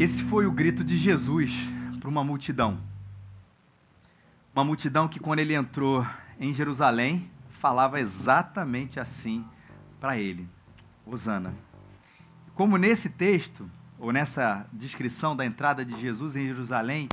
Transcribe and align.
Esse 0.00 0.22
foi 0.22 0.46
o 0.46 0.50
grito 0.50 0.82
de 0.82 0.96
Jesus 0.96 1.52
para 2.00 2.08
uma 2.08 2.24
multidão. 2.24 2.80
Uma 4.54 4.64
multidão 4.64 5.06
que, 5.06 5.20
quando 5.20 5.40
ele 5.40 5.54
entrou 5.54 6.06
em 6.38 6.54
Jerusalém, 6.54 7.30
falava 7.60 8.00
exatamente 8.00 8.98
assim 8.98 9.44
para 10.00 10.16
ele: 10.16 10.48
Hosana. 11.04 11.52
Como 12.54 12.78
nesse 12.78 13.10
texto, 13.10 13.70
ou 13.98 14.10
nessa 14.10 14.66
descrição 14.72 15.36
da 15.36 15.44
entrada 15.44 15.84
de 15.84 16.00
Jesus 16.00 16.34
em 16.34 16.46
Jerusalém, 16.46 17.06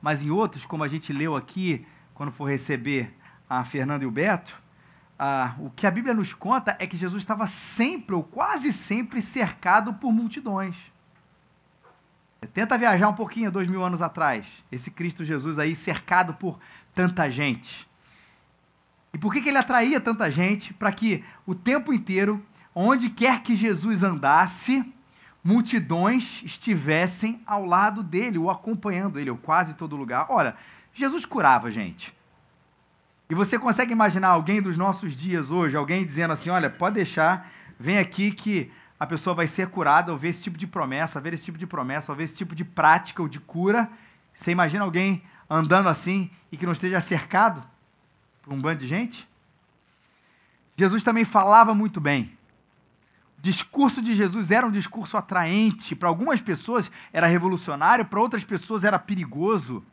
mas 0.00 0.22
em 0.22 0.30
outros, 0.30 0.64
como 0.64 0.84
a 0.84 0.88
gente 0.88 1.12
leu 1.12 1.34
aqui, 1.34 1.84
quando 2.14 2.30
for 2.30 2.48
receber 2.48 3.12
a 3.50 3.64
Fernando 3.64 4.04
e 4.04 4.06
o 4.06 4.12
Beto, 4.12 4.54
ah, 5.18 5.56
o 5.58 5.70
que 5.70 5.88
a 5.88 5.90
Bíblia 5.90 6.14
nos 6.14 6.32
conta 6.32 6.76
é 6.78 6.86
que 6.86 6.96
Jesus 6.96 7.20
estava 7.20 7.48
sempre, 7.48 8.14
ou 8.14 8.22
quase 8.22 8.72
sempre, 8.72 9.20
cercado 9.20 9.92
por 9.94 10.12
multidões. 10.12 10.76
Tenta 12.46 12.78
viajar 12.78 13.08
um 13.08 13.14
pouquinho, 13.14 13.50
dois 13.50 13.68
mil 13.68 13.82
anos 13.82 14.00
atrás, 14.00 14.46
esse 14.70 14.90
Cristo 14.90 15.24
Jesus 15.24 15.58
aí 15.58 15.74
cercado 15.74 16.34
por 16.34 16.58
tanta 16.94 17.28
gente. 17.28 17.88
E 19.12 19.18
por 19.18 19.32
que, 19.32 19.40
que 19.40 19.48
ele 19.48 19.58
atraía 19.58 20.00
tanta 20.00 20.30
gente? 20.30 20.72
Para 20.72 20.92
que 20.92 21.24
o 21.44 21.54
tempo 21.54 21.92
inteiro, 21.92 22.44
onde 22.74 23.10
quer 23.10 23.42
que 23.42 23.56
Jesus 23.56 24.02
andasse, 24.02 24.84
multidões 25.42 26.42
estivessem 26.44 27.40
ao 27.46 27.64
lado 27.64 28.02
dele, 28.02 28.38
ou 28.38 28.50
acompanhando 28.50 29.18
ele, 29.18 29.30
ou 29.30 29.36
quase 29.36 29.74
todo 29.74 29.96
lugar. 29.96 30.26
Olha, 30.28 30.54
Jesus 30.94 31.24
curava 31.24 31.70
gente. 31.70 32.14
E 33.30 33.34
você 33.34 33.58
consegue 33.58 33.92
imaginar 33.92 34.28
alguém 34.28 34.62
dos 34.62 34.78
nossos 34.78 35.14
dias 35.16 35.50
hoje, 35.50 35.76
alguém 35.76 36.04
dizendo 36.04 36.32
assim: 36.32 36.50
olha, 36.50 36.70
pode 36.70 36.94
deixar, 36.94 37.50
vem 37.78 37.98
aqui 37.98 38.30
que 38.30 38.70
a 38.98 39.06
pessoa 39.06 39.34
vai 39.34 39.46
ser 39.46 39.68
curada, 39.68 40.12
ou 40.12 40.18
ver 40.18 40.30
esse 40.30 40.42
tipo 40.42 40.58
de 40.58 40.66
promessa, 40.66 41.20
ver 41.20 41.34
esse 41.34 41.44
tipo 41.44 41.58
de 41.58 41.66
promessa, 41.66 42.10
ou 42.10 42.16
ver 42.16 42.24
esse 42.24 42.34
tipo 42.34 42.54
de 42.54 42.64
prática 42.64 43.22
ou 43.22 43.28
de 43.28 43.38
cura. 43.38 43.88
Você 44.34 44.50
imagina 44.50 44.84
alguém 44.84 45.22
andando 45.48 45.88
assim 45.88 46.30
e 46.50 46.56
que 46.56 46.66
não 46.66 46.72
esteja 46.72 47.00
cercado 47.00 47.62
por 48.42 48.52
um 48.52 48.60
bando 48.60 48.80
de 48.80 48.88
gente? 48.88 49.28
Jesus 50.76 51.02
também 51.02 51.24
falava 51.24 51.74
muito 51.74 52.00
bem. 52.00 52.36
O 53.38 53.42
discurso 53.42 54.02
de 54.02 54.16
Jesus 54.16 54.50
era 54.50 54.66
um 54.66 54.70
discurso 54.70 55.16
atraente. 55.16 55.94
Para 55.94 56.08
algumas 56.08 56.40
pessoas 56.40 56.90
era 57.12 57.26
revolucionário, 57.26 58.04
para 58.04 58.20
outras 58.20 58.44
pessoas 58.44 58.84
era 58.84 58.98
perigoso 58.98 59.84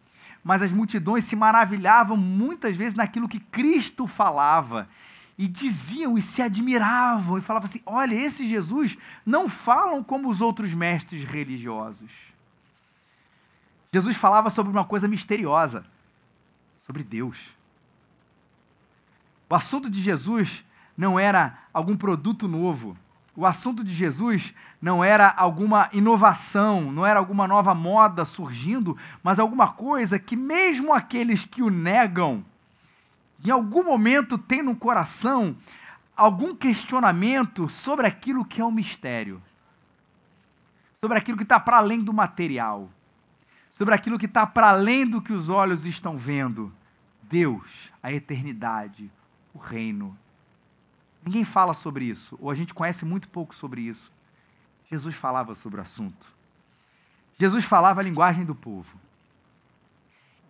mas 0.45 0.61
as 0.61 0.71
multidões 0.71 1.25
se 1.25 1.35
maravilhavam 1.35 2.15
muitas 2.15 2.77
vezes 2.77 2.93
naquilo 2.93 3.27
que 3.27 3.39
Cristo 3.39 4.05
falava. 4.05 4.87
E 5.37 5.47
diziam 5.47 6.17
e 6.17 6.21
se 6.21 6.41
admiravam 6.41 7.37
e 7.37 7.41
falavam 7.41 7.67
assim: 7.67 7.81
olha, 7.85 8.15
esse 8.15 8.47
Jesus 8.47 8.97
não 9.25 9.49
falam 9.49 10.03
como 10.03 10.29
os 10.29 10.39
outros 10.39 10.73
mestres 10.73 11.23
religiosos. 11.23 12.09
Jesus 13.91 14.15
falava 14.15 14.49
sobre 14.49 14.71
uma 14.71 14.85
coisa 14.85 15.07
misteriosa, 15.07 15.85
sobre 16.85 17.03
Deus. 17.03 17.37
O 19.49 19.55
assunto 19.55 19.89
de 19.89 20.01
Jesus 20.01 20.63
não 20.97 21.19
era 21.19 21.57
algum 21.73 21.95
produto 21.95 22.47
novo, 22.47 22.97
o 23.35 23.45
assunto 23.45 23.83
de 23.83 23.93
Jesus 23.93 24.53
não 24.81 25.03
era 25.03 25.29
alguma 25.35 25.89
inovação, 25.91 26.91
não 26.91 27.05
era 27.05 27.19
alguma 27.19 27.47
nova 27.47 27.73
moda 27.75 28.23
surgindo, 28.23 28.97
mas 29.21 29.39
alguma 29.39 29.73
coisa 29.73 30.17
que, 30.17 30.37
mesmo 30.37 30.93
aqueles 30.93 31.43
que 31.43 31.61
o 31.61 31.69
negam, 31.69 32.45
em 33.49 33.51
algum 33.51 33.83
momento 33.83 34.37
têm 34.37 34.61
no 34.61 34.75
coração 34.75 35.55
algum 36.15 36.55
questionamento 36.55 37.69
sobre 37.69 38.07
aquilo 38.07 38.45
que 38.45 38.61
é 38.61 38.65
o 38.65 38.71
mistério, 38.71 39.41
sobre 41.01 41.17
aquilo 41.17 41.37
que 41.37 41.43
está 41.43 41.59
para 41.59 41.77
além 41.77 42.01
do 42.01 42.13
material, 42.13 42.89
sobre 43.77 43.93
aquilo 43.93 44.17
que 44.17 44.25
está 44.25 44.45
para 44.45 44.69
além 44.69 45.05
do 45.05 45.21
que 45.21 45.33
os 45.33 45.49
olhos 45.49 45.85
estão 45.85 46.17
vendo. 46.17 46.73
Deus, 47.23 47.63
a 48.01 48.11
eternidade, 48.11 49.11
o 49.53 49.57
reino 49.57 50.17
Ninguém 51.25 51.43
fala 51.43 51.73
sobre 51.73 52.05
isso, 52.05 52.37
ou 52.39 52.51
a 52.51 52.55
gente 52.55 52.71
conhece 52.71 53.03
muito 53.03 53.27
pouco 53.27 53.55
sobre 53.55 53.81
isso. 53.81 54.11
Jesus 54.91 55.15
falava 55.15 55.55
sobre 55.55 55.79
o 55.79 55.83
assunto. 55.83 56.27
Jesus 57.39 57.65
falava 57.65 57.99
a 57.99 58.03
linguagem 58.03 58.45
do 58.45 58.53
povo. 58.53 58.95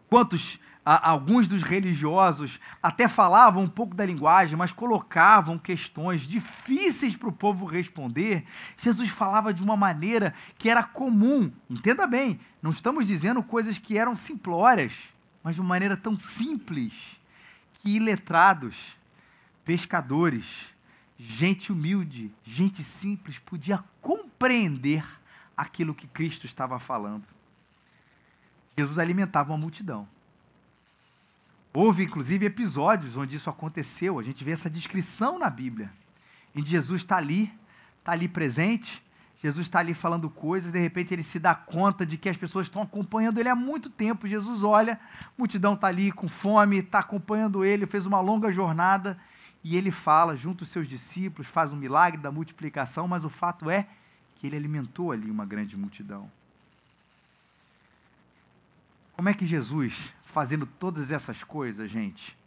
Quantos, 0.09 0.59
alguns 0.85 1.47
dos 1.47 1.63
religiosos 1.63 2.59
até 2.81 3.07
falavam 3.07 3.63
um 3.63 3.67
pouco 3.67 3.95
da 3.95 4.05
linguagem, 4.05 4.55
mas 4.55 4.71
colocavam 4.71 5.57
questões 5.57 6.21
difíceis 6.21 7.15
para 7.15 7.27
o 7.27 7.33
povo 7.33 7.65
responder, 7.65 8.45
Jesus 8.77 9.09
falava 9.09 9.51
de 9.51 9.63
uma 9.63 9.75
maneira 9.75 10.31
que 10.59 10.69
era 10.69 10.83
comum. 10.83 11.51
Entenda 11.67 12.05
bem, 12.05 12.39
não 12.61 12.69
estamos 12.69 13.07
dizendo 13.07 13.41
coisas 13.41 13.79
que 13.79 13.97
eram 13.97 14.15
simplórias, 14.15 14.93
mas 15.43 15.55
de 15.55 15.61
uma 15.61 15.69
maneira 15.69 15.97
tão 15.97 16.19
simples 16.19 16.93
que 17.73 17.95
iletrados 17.95 18.75
pescadores, 19.65 20.45
gente 21.17 21.71
humilde, 21.71 22.31
gente 22.43 22.83
simples, 22.83 23.39
podia 23.39 23.83
compreender 24.01 25.03
aquilo 25.57 25.95
que 25.95 26.05
Cristo 26.05 26.45
estava 26.45 26.77
falando. 26.77 27.25
Jesus 28.77 28.99
alimentava 28.99 29.51
uma 29.51 29.57
multidão. 29.57 30.07
Houve, 31.75 32.03
inclusive, 32.03 32.45
episódios 32.45 33.17
onde 33.17 33.35
isso 33.35 33.49
aconteceu. 33.49 34.17
A 34.17 34.23
gente 34.23 34.45
vê 34.45 34.51
essa 34.51 34.69
descrição 34.69 35.37
na 35.37 35.49
Bíblia. 35.49 35.91
Em 36.55 36.65
Jesus 36.65 37.01
está 37.01 37.17
ali, 37.17 37.51
está 37.99 38.13
ali 38.13 38.29
presente, 38.29 39.03
Jesus 39.43 39.67
está 39.67 39.79
ali 39.79 39.93
falando 39.93 40.29
coisas, 40.29 40.71
de 40.71 40.79
repente 40.79 41.13
ele 41.13 41.21
se 41.21 41.37
dá 41.37 41.53
conta 41.53 42.05
de 42.05 42.17
que 42.17 42.29
as 42.29 42.37
pessoas 42.37 42.67
estão 42.67 42.81
acompanhando 42.81 43.39
ele 43.39 43.49
há 43.49 43.55
muito 43.55 43.89
tempo. 43.89 44.25
Jesus 44.25 44.63
olha, 44.63 44.97
multidão 45.37 45.73
está 45.73 45.87
ali 45.87 46.13
com 46.13 46.29
fome, 46.29 46.77
está 46.77 46.99
acompanhando 46.99 47.65
ele, 47.65 47.85
fez 47.85 48.05
uma 48.05 48.21
longa 48.21 48.53
jornada 48.53 49.19
e 49.61 49.75
ele 49.75 49.91
fala 49.91 50.37
junto 50.37 50.63
aos 50.63 50.71
seus 50.71 50.87
discípulos, 50.87 51.47
faz 51.49 51.73
um 51.73 51.75
milagre 51.75 52.21
da 52.21 52.31
multiplicação, 52.31 53.05
mas 53.05 53.25
o 53.25 53.29
fato 53.29 53.69
é 53.69 53.85
que 54.37 54.47
ele 54.47 54.55
alimentou 54.55 55.11
ali 55.11 55.29
uma 55.29 55.45
grande 55.45 55.75
multidão. 55.75 56.31
Como 59.11 59.27
é 59.27 59.33
que 59.33 59.45
Jesus, 59.45 59.93
fazendo 60.35 60.65
todas 60.65 61.11
essas 61.11 61.41
coisas, 61.45 61.89
gente, 61.89 62.37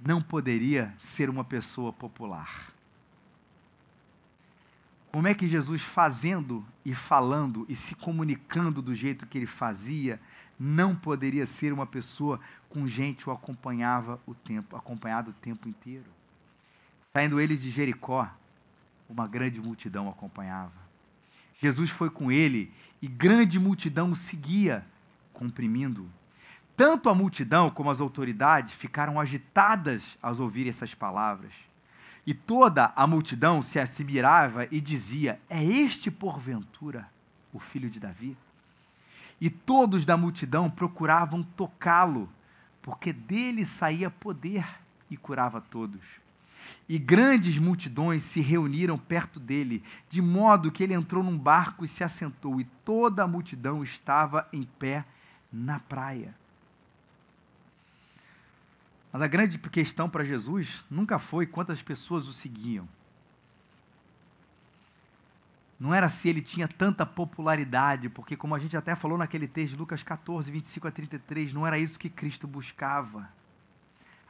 não 0.00 0.22
poderia 0.22 0.94
ser 1.00 1.28
uma 1.28 1.42
pessoa 1.42 1.92
popular? 1.92 2.72
Como 5.10 5.26
é 5.26 5.34
que 5.34 5.48
Jesus, 5.48 5.82
fazendo 5.82 6.64
e 6.84 6.94
falando 6.94 7.66
e 7.68 7.74
se 7.74 7.96
comunicando 7.96 8.80
do 8.80 8.94
jeito 8.94 9.26
que 9.26 9.38
ele 9.38 9.46
fazia, 9.46 10.20
não 10.56 10.94
poderia 10.94 11.46
ser 11.46 11.72
uma 11.72 11.84
pessoa 11.84 12.38
com 12.68 12.86
gente 12.86 13.28
o 13.28 13.32
acompanhava 13.32 14.20
o 14.24 14.32
tempo, 14.32 14.76
acompanhado 14.76 15.32
o 15.32 15.34
tempo 15.34 15.68
inteiro? 15.68 16.06
Saindo 17.12 17.40
ele 17.40 17.56
de 17.56 17.72
Jericó, 17.72 18.30
uma 19.08 19.26
grande 19.26 19.60
multidão 19.60 20.08
acompanhava. 20.08 20.86
Jesus 21.60 21.90
foi 21.90 22.08
com 22.08 22.30
ele 22.30 22.72
e 23.02 23.08
grande 23.08 23.58
multidão 23.58 24.12
o 24.12 24.16
seguia, 24.16 24.86
comprimindo. 25.32 26.08
Tanto 26.76 27.08
a 27.08 27.14
multidão 27.14 27.70
como 27.70 27.90
as 27.90 28.00
autoridades 28.00 28.74
ficaram 28.74 29.18
agitadas 29.18 30.02
ao 30.22 30.36
ouvir 30.40 30.68
essas 30.68 30.94
palavras. 30.94 31.52
E 32.26 32.34
toda 32.34 32.92
a 32.94 33.06
multidão 33.06 33.62
se 33.62 33.78
admirava 33.78 34.66
e 34.70 34.80
dizia: 34.80 35.40
É 35.48 35.64
este, 35.64 36.10
porventura, 36.10 37.08
o 37.52 37.58
filho 37.58 37.88
de 37.88 37.98
Davi? 37.98 38.36
E 39.40 39.48
todos 39.48 40.04
da 40.04 40.16
multidão 40.16 40.68
procuravam 40.68 41.42
tocá-lo, 41.42 42.28
porque 42.82 43.12
dele 43.12 43.64
saía 43.64 44.10
poder 44.10 44.66
e 45.10 45.16
curava 45.16 45.60
todos 45.60 46.02
e 46.88 46.98
grandes 46.98 47.58
multidões 47.58 48.22
se 48.22 48.40
reuniram 48.40 48.96
perto 48.96 49.40
dele, 49.40 49.82
de 50.08 50.22
modo 50.22 50.70
que 50.70 50.82
ele 50.82 50.94
entrou 50.94 51.22
num 51.22 51.36
barco 51.36 51.84
e 51.84 51.88
se 51.88 52.04
assentou, 52.04 52.60
e 52.60 52.64
toda 52.84 53.24
a 53.24 53.28
multidão 53.28 53.82
estava 53.82 54.48
em 54.52 54.62
pé 54.62 55.04
na 55.52 55.80
praia. 55.80 56.34
Mas 59.16 59.22
a 59.22 59.28
grande 59.28 59.56
questão 59.56 60.10
para 60.10 60.24
Jesus 60.24 60.84
nunca 60.90 61.18
foi 61.18 61.46
quantas 61.46 61.80
pessoas 61.80 62.28
o 62.28 62.34
seguiam. 62.34 62.86
Não 65.80 65.94
era 65.94 66.10
se 66.10 66.28
ele 66.28 66.42
tinha 66.42 66.68
tanta 66.68 67.06
popularidade, 67.06 68.10
porque, 68.10 68.36
como 68.36 68.54
a 68.54 68.58
gente 68.58 68.76
até 68.76 68.94
falou 68.94 69.16
naquele 69.16 69.48
texto 69.48 69.72
de 69.72 69.78
Lucas 69.78 70.02
14, 70.02 70.50
25 70.50 70.86
a 70.86 70.90
33, 70.90 71.54
não 71.54 71.66
era 71.66 71.78
isso 71.78 71.98
que 71.98 72.10
Cristo 72.10 72.46
buscava. 72.46 73.26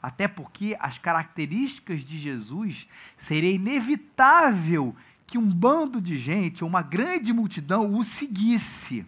Até 0.01 0.29
porque 0.29 0.77
as 0.79 0.97
características 0.99 2.05
de 2.05 2.21
Jesus 2.21 2.87
seria 3.19 3.51
inevitável 3.51 4.95
que 5.27 5.37
um 5.37 5.53
bando 5.53 6.01
de 6.01 6.17
gente, 6.17 6.63
uma 6.63 6.81
grande 6.81 7.33
multidão, 7.33 7.93
o 7.93 8.05
seguisse. 8.05 9.05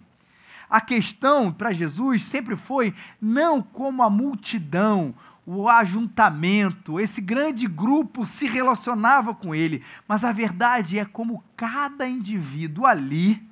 A 0.68 0.80
questão 0.80 1.52
para 1.52 1.70
Jesus 1.70 2.24
sempre 2.24 2.56
foi 2.56 2.92
não 3.20 3.62
como 3.62 4.02
a 4.02 4.10
multidão, 4.10 5.14
o 5.50 5.66
ajuntamento, 5.66 7.00
esse 7.00 7.22
grande 7.22 7.66
grupo 7.66 8.26
se 8.26 8.46
relacionava 8.46 9.34
com 9.34 9.54
ele, 9.54 9.82
mas 10.06 10.22
a 10.22 10.30
verdade 10.30 10.98
é 10.98 11.06
como 11.06 11.42
cada 11.56 12.06
indivíduo 12.06 12.84
ali 12.84 13.42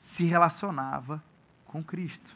se 0.00 0.24
relacionava 0.24 1.22
com 1.66 1.84
Cristo. 1.84 2.34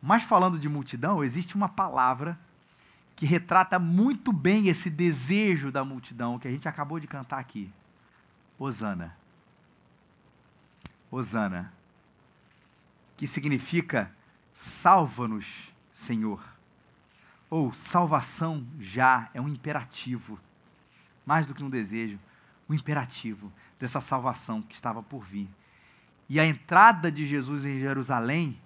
Mas 0.00 0.22
falando 0.22 0.60
de 0.60 0.68
multidão, 0.68 1.24
existe 1.24 1.56
uma 1.56 1.68
palavra 1.68 2.38
que 3.16 3.26
retrata 3.26 3.80
muito 3.80 4.32
bem 4.32 4.68
esse 4.68 4.88
desejo 4.88 5.72
da 5.72 5.84
multidão 5.84 6.38
que 6.38 6.46
a 6.46 6.52
gente 6.52 6.68
acabou 6.68 7.00
de 7.00 7.08
cantar 7.08 7.40
aqui. 7.40 7.68
Osana. 8.60 9.16
Osana. 11.10 11.72
Que 13.16 13.26
significa 13.26 14.08
salva-nos, 14.54 15.46
Senhor. 15.96 16.59
Ou 17.50 17.74
salvação 17.74 18.64
já 18.78 19.28
é 19.34 19.40
um 19.40 19.48
imperativo, 19.48 20.38
mais 21.26 21.46
do 21.46 21.54
que 21.54 21.62
um 21.62 21.68
desejo, 21.68 22.18
um 22.68 22.74
imperativo 22.74 23.52
dessa 23.78 24.00
salvação 24.00 24.62
que 24.62 24.74
estava 24.74 25.02
por 25.02 25.24
vir. 25.24 25.48
E 26.28 26.38
a 26.38 26.46
entrada 26.46 27.10
de 27.10 27.26
Jesus 27.26 27.64
em 27.64 27.80
Jerusalém, 27.80 28.56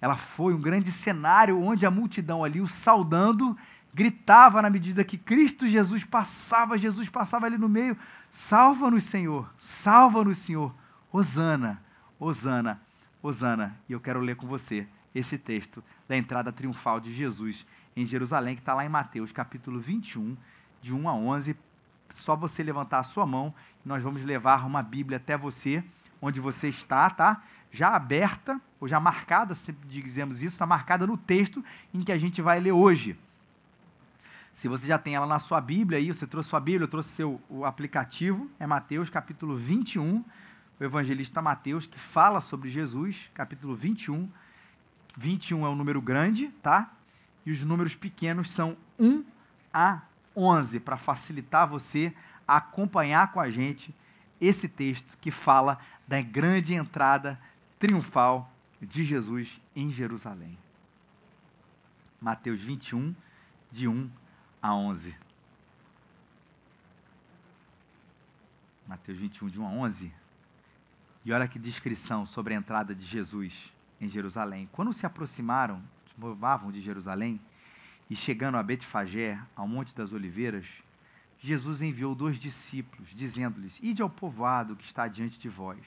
ela 0.00 0.16
foi 0.16 0.54
um 0.54 0.60
grande 0.60 0.92
cenário 0.92 1.60
onde 1.60 1.84
a 1.84 1.90
multidão 1.90 2.44
ali 2.44 2.60
o 2.60 2.68
saudando 2.68 3.58
gritava 3.92 4.62
na 4.62 4.70
medida 4.70 5.02
que 5.02 5.18
Cristo 5.18 5.66
Jesus 5.66 6.04
passava, 6.04 6.78
Jesus 6.78 7.08
passava 7.08 7.46
ali 7.46 7.58
no 7.58 7.68
meio: 7.68 7.98
Salva-nos, 8.30 9.02
Senhor, 9.04 9.52
salva-nos, 9.58 10.38
Senhor. 10.38 10.72
Osana, 11.12 11.82
Osana, 12.18 12.80
Osana. 13.22 13.76
E 13.88 13.92
eu 13.92 14.00
quero 14.00 14.20
ler 14.20 14.36
com 14.36 14.46
você 14.46 14.86
esse 15.14 15.38
texto 15.38 15.82
da 16.06 16.16
entrada 16.16 16.52
triunfal 16.52 17.00
de 17.00 17.12
Jesus 17.14 17.64
em 18.00 18.06
Jerusalém, 18.06 18.54
que 18.54 18.62
está 18.62 18.74
lá 18.74 18.84
em 18.84 18.88
Mateus 18.88 19.32
capítulo 19.32 19.80
21, 19.80 20.36
de 20.80 20.94
1 20.94 21.08
a 21.08 21.14
11. 21.14 21.56
Só 22.10 22.36
você 22.36 22.62
levantar 22.62 23.00
a 23.00 23.04
sua 23.04 23.26
mão 23.26 23.54
nós 23.88 24.02
vamos 24.02 24.22
levar 24.22 24.66
uma 24.66 24.82
Bíblia 24.82 25.16
até 25.16 25.36
você, 25.36 25.82
onde 26.20 26.40
você 26.40 26.68
está, 26.68 27.08
tá? 27.08 27.42
Já 27.72 27.94
aberta, 27.94 28.60
ou 28.78 28.86
já 28.86 29.00
marcada, 29.00 29.54
sempre 29.54 29.88
dizemos 29.88 30.42
isso, 30.42 30.54
está 30.54 30.66
marcada 30.66 31.06
no 31.06 31.16
texto 31.16 31.64
em 31.92 32.02
que 32.02 32.12
a 32.12 32.18
gente 32.18 32.42
vai 32.42 32.60
ler 32.60 32.72
hoje. 32.72 33.18
Se 34.54 34.68
você 34.68 34.86
já 34.86 34.98
tem 34.98 35.14
ela 35.14 35.26
na 35.26 35.38
sua 35.38 35.60
Bíblia 35.60 35.98
aí, 35.98 36.08
você 36.12 36.26
trouxe 36.26 36.50
sua 36.50 36.60
Bíblia, 36.60 36.86
trouxe 36.86 37.10
seu 37.10 37.40
o 37.48 37.64
aplicativo, 37.64 38.50
é 38.60 38.66
Mateus 38.66 39.08
capítulo 39.08 39.56
21, 39.56 40.22
o 40.78 40.84
evangelista 40.84 41.40
Mateus 41.40 41.86
que 41.86 41.98
fala 41.98 42.40
sobre 42.40 42.68
Jesus, 42.68 43.16
capítulo 43.32 43.74
21. 43.74 44.28
21 45.16 45.64
é 45.64 45.68
um 45.68 45.74
número 45.74 46.00
grande, 46.02 46.48
tá? 46.62 46.90
E 47.48 47.50
os 47.50 47.64
números 47.64 47.94
pequenos 47.94 48.50
são 48.50 48.76
1 48.98 49.24
a 49.72 50.02
11, 50.36 50.80
para 50.80 50.98
facilitar 50.98 51.66
você 51.66 52.14
a 52.46 52.58
acompanhar 52.58 53.32
com 53.32 53.40
a 53.40 53.48
gente 53.48 53.94
esse 54.38 54.68
texto 54.68 55.16
que 55.16 55.30
fala 55.30 55.80
da 56.06 56.20
grande 56.20 56.74
entrada 56.74 57.40
triunfal 57.78 58.52
de 58.82 59.02
Jesus 59.02 59.48
em 59.74 59.90
Jerusalém. 59.90 60.58
Mateus 62.20 62.60
21, 62.60 63.14
de 63.72 63.88
1 63.88 64.10
a 64.60 64.74
11. 64.74 65.16
Mateus 68.86 69.16
21, 69.16 69.48
de 69.48 69.58
1 69.58 69.66
a 69.66 69.70
11. 69.70 70.12
E 71.24 71.32
olha 71.32 71.48
que 71.48 71.58
descrição 71.58 72.26
sobre 72.26 72.52
a 72.52 72.58
entrada 72.58 72.94
de 72.94 73.06
Jesus 73.06 73.72
em 73.98 74.06
Jerusalém. 74.06 74.68
Quando 74.70 74.92
se 74.92 75.06
aproximaram, 75.06 75.82
movavam 76.18 76.72
de 76.72 76.80
Jerusalém, 76.80 77.40
e 78.10 78.16
chegando 78.16 78.56
a 78.56 78.62
Betfagé, 78.62 79.38
ao 79.54 79.68
Monte 79.68 79.94
das 79.94 80.12
Oliveiras, 80.12 80.66
Jesus 81.40 81.80
enviou 81.80 82.14
dois 82.14 82.38
discípulos, 82.38 83.08
dizendo-lhes: 83.14 83.78
Ide 83.80 84.02
ao 84.02 84.10
povoado 84.10 84.74
que 84.74 84.84
está 84.84 85.06
diante 85.06 85.38
de 85.38 85.48
vós. 85.48 85.78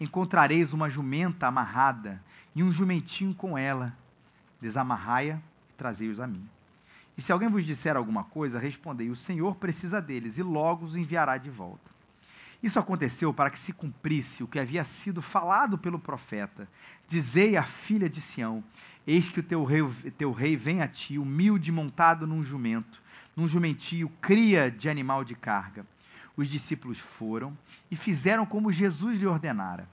Encontrareis 0.00 0.72
uma 0.72 0.88
jumenta 0.88 1.46
amarrada 1.46 2.22
e 2.54 2.62
um 2.62 2.72
jumentinho 2.72 3.34
com 3.34 3.56
ela. 3.58 3.96
Desamarrai-a 4.60 5.36
e 5.36 5.72
trazei-os 5.76 6.20
a 6.20 6.26
mim. 6.26 6.48
E 7.16 7.20
se 7.20 7.32
alguém 7.32 7.48
vos 7.48 7.64
disser 7.64 7.96
alguma 7.96 8.24
coisa, 8.24 8.58
respondei: 8.58 9.10
O 9.10 9.16
Senhor 9.16 9.56
precisa 9.56 10.00
deles 10.00 10.38
e 10.38 10.42
logo 10.42 10.86
os 10.86 10.96
enviará 10.96 11.36
de 11.36 11.50
volta. 11.50 11.92
Isso 12.62 12.78
aconteceu 12.78 13.34
para 13.34 13.50
que 13.50 13.58
se 13.58 13.72
cumprisse 13.72 14.42
o 14.42 14.46
que 14.46 14.58
havia 14.58 14.84
sido 14.84 15.20
falado 15.20 15.76
pelo 15.76 15.98
profeta: 15.98 16.68
Dizei 17.08 17.56
à 17.56 17.64
filha 17.64 18.08
de 18.08 18.20
Sião: 18.20 18.64
Eis 19.06 19.28
que 19.28 19.40
o 19.40 19.42
teu 19.42 19.64
rei, 19.64 19.82
teu 20.16 20.32
rei 20.32 20.56
vem 20.56 20.80
a 20.80 20.88
ti, 20.88 21.18
humilde 21.18 21.72
montado 21.72 22.26
num 22.26 22.44
jumento, 22.44 23.00
num 23.36 23.48
jumentio, 23.48 24.10
cria 24.20 24.70
de 24.70 24.88
animal 24.88 25.24
de 25.24 25.34
carga. 25.34 25.84
Os 26.36 26.48
discípulos 26.48 26.98
foram 26.98 27.56
e 27.90 27.96
fizeram 27.96 28.46
como 28.46 28.72
Jesus 28.72 29.18
lhe 29.18 29.26
ordenara. 29.26 29.88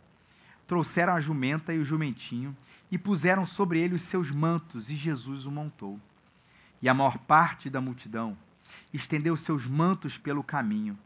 Trouxeram 0.67 1.13
a 1.13 1.19
jumenta 1.19 1.73
e 1.73 1.79
o 1.79 1.85
jumentinho 1.85 2.55
e 2.91 2.97
puseram 2.97 3.45
sobre 3.45 3.79
ele 3.79 3.95
os 3.95 4.03
seus 4.03 4.31
mantos, 4.31 4.89
e 4.89 4.95
Jesus 4.95 5.45
o 5.45 5.51
montou 5.51 5.99
e 6.81 6.87
a 6.87 6.93
maior 6.93 7.17
parte 7.19 7.69
da 7.69 7.81
multidão 7.81 8.37
estendeu 8.93 9.35
seus 9.35 9.65
mantos 9.65 10.17
pelo 10.17 10.43
caminho, 10.43 10.97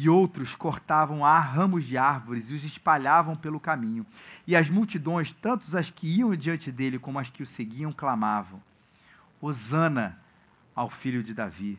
e 0.00 0.08
outros 0.08 0.54
cortavam 0.54 1.22
ramos 1.22 1.84
de 1.84 1.98
árvores 1.98 2.48
e 2.48 2.54
os 2.54 2.62
espalhavam 2.62 3.34
pelo 3.34 3.58
caminho. 3.58 4.06
E 4.46 4.54
as 4.54 4.70
multidões, 4.70 5.32
tanto 5.42 5.76
as 5.76 5.90
que 5.90 6.06
iam 6.06 6.36
diante 6.36 6.70
dele 6.70 7.00
como 7.00 7.18
as 7.18 7.28
que 7.28 7.42
o 7.42 7.46
seguiam, 7.46 7.90
clamavam: 7.90 8.62
Hosana 9.40 10.16
ao 10.72 10.88
filho 10.88 11.20
de 11.20 11.34
Davi. 11.34 11.76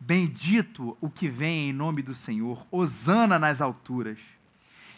Bendito 0.00 0.98
o 1.00 1.08
que 1.08 1.28
vem 1.28 1.70
em 1.70 1.72
nome 1.72 2.02
do 2.02 2.16
Senhor, 2.16 2.66
Hosana 2.68 3.38
nas 3.38 3.60
alturas. 3.60 4.18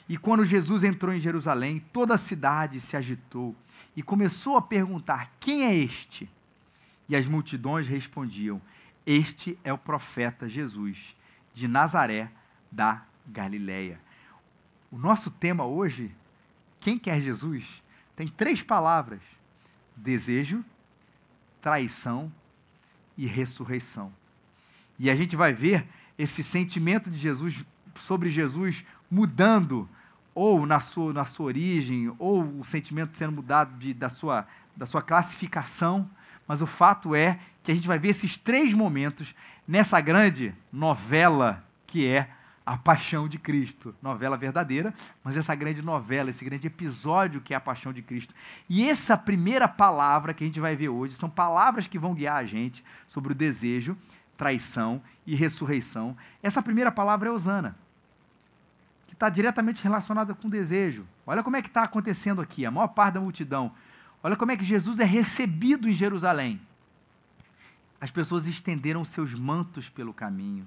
E 0.09 0.17
quando 0.17 0.43
Jesus 0.43 0.83
entrou 0.85 1.15
em 1.15 1.21
Jerusalém, 1.21 1.85
toda 1.93 2.15
a 2.15 2.19
cidade 2.19 2.81
se 2.81 2.97
agitou 2.97 3.55
e 3.95 4.03
começou 4.03 4.57
a 4.57 4.63
perguntar: 4.63 5.31
Quem 5.39 5.67
é 5.67 5.77
este? 5.77 6.31
E 7.11 7.15
as 7.15 7.27
multidões 7.27 7.87
respondiam: 7.87 8.59
Este 9.05 9.59
é 9.63 9.71
o 9.71 9.77
profeta 9.77 10.49
Jesus, 10.49 10.97
de 11.53 11.69
Nazaré 11.69 12.31
da 12.75 13.03
Galileia. 13.27 14.01
O 14.91 14.99
nosso 14.99 15.31
tema 15.31 15.65
hoje, 15.65 16.11
quem 16.81 16.99
quer 16.99 17.21
Jesus, 17.21 17.65
tem 18.17 18.29
três 18.29 18.63
palavras: 18.63 19.21
desejo, 19.97 20.65
traição 21.63 22.33
e 23.17 23.27
ressurreição. 23.27 24.13
E 24.99 25.09
a 25.09 25.15
gente 25.15 25.37
vai 25.37 25.53
ver 25.53 25.87
esse 26.19 26.43
sentimento 26.43 27.11
de 27.11 27.19
Jesus 27.19 27.65
sobre 28.01 28.31
Jesus 28.31 28.85
mudando 29.11 29.89
ou 30.35 30.67
na 30.67 30.81
sua, 30.81 31.13
na 31.13 31.25
sua 31.25 31.47
origem, 31.47 32.13
ou 32.19 32.43
o 32.61 32.65
sentimento 32.65 33.17
sendo 33.17 33.33
mudado 33.33 33.79
de, 33.79 33.95
da, 33.95 34.09
sua, 34.09 34.47
da 34.77 34.85
sua 34.85 35.01
classificação 35.01 36.11
mas 36.47 36.61
o 36.61 36.67
fato 36.67 37.15
é 37.15 37.39
que 37.63 37.73
a 37.73 37.75
gente 37.75 37.89
vai 37.89 37.99
ver 37.99 38.09
esses 38.09 38.37
três 38.37 38.73
momentos 38.73 39.35
nessa 39.67 40.01
grande 40.01 40.55
novela 40.73 41.65
que 41.87 42.07
é 42.07 42.29
a 42.65 42.77
Paixão 42.77 43.29
de 43.29 43.39
Cristo. 43.39 43.95
Novela 44.03 44.37
verdadeira, 44.37 44.95
mas 45.23 45.37
essa 45.37 45.55
grande 45.55 45.83
novela, 45.83 46.31
esse 46.31 46.45
grande 46.45 46.67
episódio 46.67 47.41
que 47.41 47.53
é 47.53 47.57
a 47.57 47.61
Paixão 47.61 47.93
de 47.93 48.03
Cristo. 48.03 48.35
E 48.69 48.89
essa 48.89 49.17
primeira 49.17 49.69
palavra 49.69 50.33
que 50.33 50.45
a 50.45 50.47
gente 50.47 50.61
vai 50.61 50.75
ver 50.75 50.89
hoje 50.89 51.15
são 51.15 51.29
palavras 51.29 51.87
que 51.87 51.99
vão 51.99 52.15
guiar 52.15 52.37
a 52.37 52.45
gente 52.45 52.85
sobre 53.09 53.33
o 53.33 53.35
desejo, 53.37 53.97
traição 54.37 55.03
e 55.27 55.35
ressurreição. 55.35 56.17
Essa 56.43 56.63
primeira 56.63 56.91
palavra 56.91 57.29
é 57.29 57.33
Osana, 57.33 57.77
que 59.07 59.15
está 59.15 59.29
diretamente 59.29 59.83
relacionada 59.83 60.35
com 60.35 60.49
o 60.49 60.51
desejo. 60.51 61.07
Olha 61.27 61.43
como 61.43 61.57
é 61.57 61.63
que 61.63 61.69
está 61.69 61.83
acontecendo 61.83 62.41
aqui. 62.41 62.65
A 62.65 62.71
maior 62.71 62.89
parte 62.89 63.15
da 63.15 63.21
multidão 63.21 63.73
Olha 64.25 64.37
como 64.37 64.53
é 64.53 64.57
que 64.57 64.65
Jesus 64.65 64.99
é 65.01 65.05
recebido 65.05 65.87
em 65.87 65.93
Jerusalém. 65.93 66.59
As 68.01 68.11
pessoas 68.11 68.47
estenderam 68.47 69.05
seus 69.05 69.35
mantos 69.35 69.91
pelo 69.91 70.15
caminho. 70.15 70.67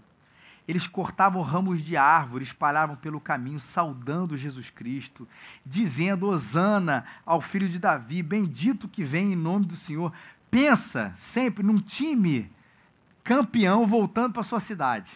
Eles 0.67 0.85
cortavam 0.85 1.41
ramos 1.41 1.81
de 1.81 1.95
árvore, 1.95 2.43
espalhavam 2.43 2.95
pelo 2.97 3.21
caminho, 3.21 3.59
saudando 3.59 4.37
Jesus 4.37 4.69
Cristo, 4.69 5.27
dizendo: 5.65 6.27
Hosana 6.27 7.05
ao 7.25 7.39
filho 7.39 7.69
de 7.69 7.79
Davi, 7.79 8.21
bendito 8.21 8.87
que 8.87 9.03
vem 9.03 9.31
em 9.31 9.35
nome 9.35 9.65
do 9.65 9.77
Senhor. 9.77 10.11
Pensa 10.51 11.13
sempre 11.15 11.63
num 11.63 11.77
time 11.77 12.51
campeão 13.23 13.87
voltando 13.87 14.33
para 14.33 14.43
sua 14.43 14.59
cidade. 14.59 15.11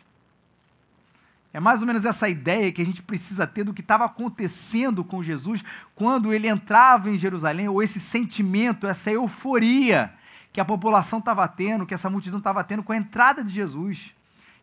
É 1.54 1.60
mais 1.60 1.82
ou 1.82 1.88
menos 1.88 2.06
essa 2.06 2.30
ideia 2.30 2.72
que 2.72 2.82
a 2.82 2.86
gente 2.86 3.02
precisa 3.02 3.46
ter 3.46 3.66
do 3.66 3.74
que 3.74 3.82
estava 3.82 4.06
acontecendo 4.06 5.04
com 5.04 5.22
Jesus 5.22 5.62
quando 5.94 6.34
ele 6.34 6.48
entrava 6.48 7.10
em 7.10 7.20
Jerusalém, 7.20 7.68
ou 7.68 7.84
esse 7.84 8.00
sentimento, 8.00 8.88
essa 8.88 9.12
euforia 9.12 10.14
que 10.54 10.62
a 10.62 10.66
população 10.66 11.20
estava 11.20 11.46
tendo, 11.48 11.86
que 11.86 11.94
essa 11.94 12.10
multidão 12.10 12.40
estava 12.40 12.64
tendo 12.64 12.84
com 12.84 12.94
a 12.94 12.98
entrada 12.98 13.44
de 13.44 13.54
Jesus. 13.54 14.14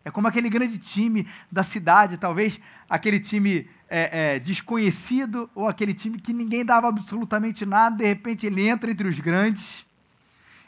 É 0.05 0.11
como 0.11 0.28
aquele 0.28 0.49
grande 0.49 0.78
time 0.78 1.28
da 1.50 1.62
cidade, 1.62 2.17
talvez 2.17 2.59
aquele 2.88 3.21
time 3.21 3.69
é, 3.88 4.35
é, 4.35 4.38
desconhecido 4.38 5.50
ou 5.55 5.69
aquele 5.69 5.95
time 5.95 6.19
que 6.19 6.33
ninguém 6.33 6.64
dava 6.64 6.88
absolutamente 6.88 7.67
nada, 7.67 7.97
de 7.97 8.07
repente 8.07 8.47
ele 8.47 8.67
entra 8.67 8.90
entre 8.90 9.09
os 9.09 9.19
grandes, 9.21 9.85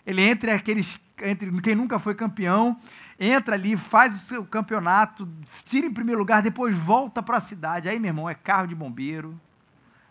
ele 0.06 0.22
entra 0.22 0.54
aqueles, 0.54 0.99
entre 1.22 1.50
quem 1.60 1.75
nunca 1.75 1.99
foi 1.99 2.14
campeão, 2.14 2.76
entra 3.18 3.54
ali, 3.54 3.76
faz 3.76 4.14
o 4.14 4.18
seu 4.20 4.44
campeonato, 4.44 5.28
tira 5.66 5.87
em 5.87 5.92
primeiro 5.92 6.18
lugar, 6.18 6.40
depois 6.42 6.76
volta 6.78 7.22
para 7.22 7.37
a 7.37 7.40
cidade. 7.40 7.88
Aí, 7.88 7.99
meu 7.99 8.08
irmão, 8.08 8.28
é 8.28 8.34
carro 8.34 8.66
de 8.66 8.75
bombeiro, 8.75 9.38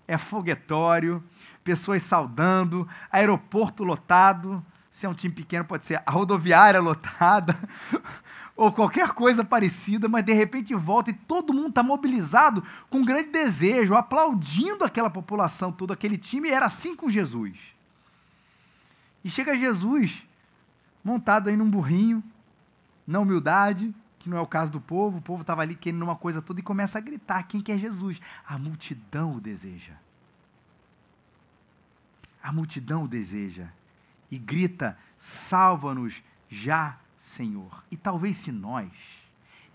é 0.08 0.16
foguetório, 0.16 1.24
pessoas 1.64 2.04
saudando, 2.04 2.88
aeroporto 3.12 3.84
lotado. 3.84 4.64
Se 4.92 5.06
é 5.06 5.10
um 5.10 5.14
time 5.14 5.34
pequeno, 5.34 5.66
pode 5.66 5.86
ser 5.86 6.02
a 6.06 6.12
rodoviária 6.12 6.80
lotada, 6.80 7.58
ou 8.60 8.74
qualquer 8.74 9.14
coisa 9.14 9.42
parecida, 9.42 10.10
mas 10.10 10.26
de 10.26 10.34
repente 10.34 10.76
volta 10.76 11.12
e 11.12 11.14
todo 11.14 11.54
mundo 11.54 11.70
está 11.70 11.82
mobilizado 11.82 12.62
com 12.90 12.98
um 12.98 13.06
grande 13.06 13.30
desejo, 13.30 13.96
aplaudindo 13.96 14.84
aquela 14.84 15.10
população 15.10 15.72
toda, 15.72 15.94
aquele 15.94 16.18
time, 16.18 16.50
era 16.50 16.66
assim 16.66 16.94
com 16.94 17.10
Jesus. 17.10 17.58
E 19.24 19.30
chega 19.30 19.58
Jesus, 19.58 20.22
montado 21.02 21.48
aí 21.48 21.56
num 21.56 21.70
burrinho, 21.70 22.22
na 23.08 23.22
humildade, 23.22 23.96
que 24.20 24.30
não 24.30 24.38
é 24.38 24.42
o 24.42 24.46
caso 24.46 24.74
do 24.74 24.82
povo, 24.82 25.20
o 25.20 25.22
povo 25.22 25.40
estava 25.40 25.62
ali 25.62 25.74
querendo 25.74 26.04
uma 26.04 26.18
coisa 26.18 26.42
toda 26.42 26.60
e 26.60 26.64
começa 26.64 26.98
a 26.98 27.02
gritar: 27.02 27.44
quem 27.44 27.62
quer 27.62 27.78
Jesus? 27.78 28.20
A 28.46 28.58
multidão 28.58 29.38
o 29.38 29.40
deseja. 29.40 29.94
A 32.44 32.52
multidão 32.52 33.06
o 33.06 33.08
deseja. 33.08 33.68
E 34.30 34.38
grita: 34.38 34.98
salva-nos 35.18 36.22
já, 36.50 36.98
Senhor. 37.30 37.84
E 37.92 37.98
talvez 37.98 38.38
se 38.38 38.52
nós, 38.52 38.90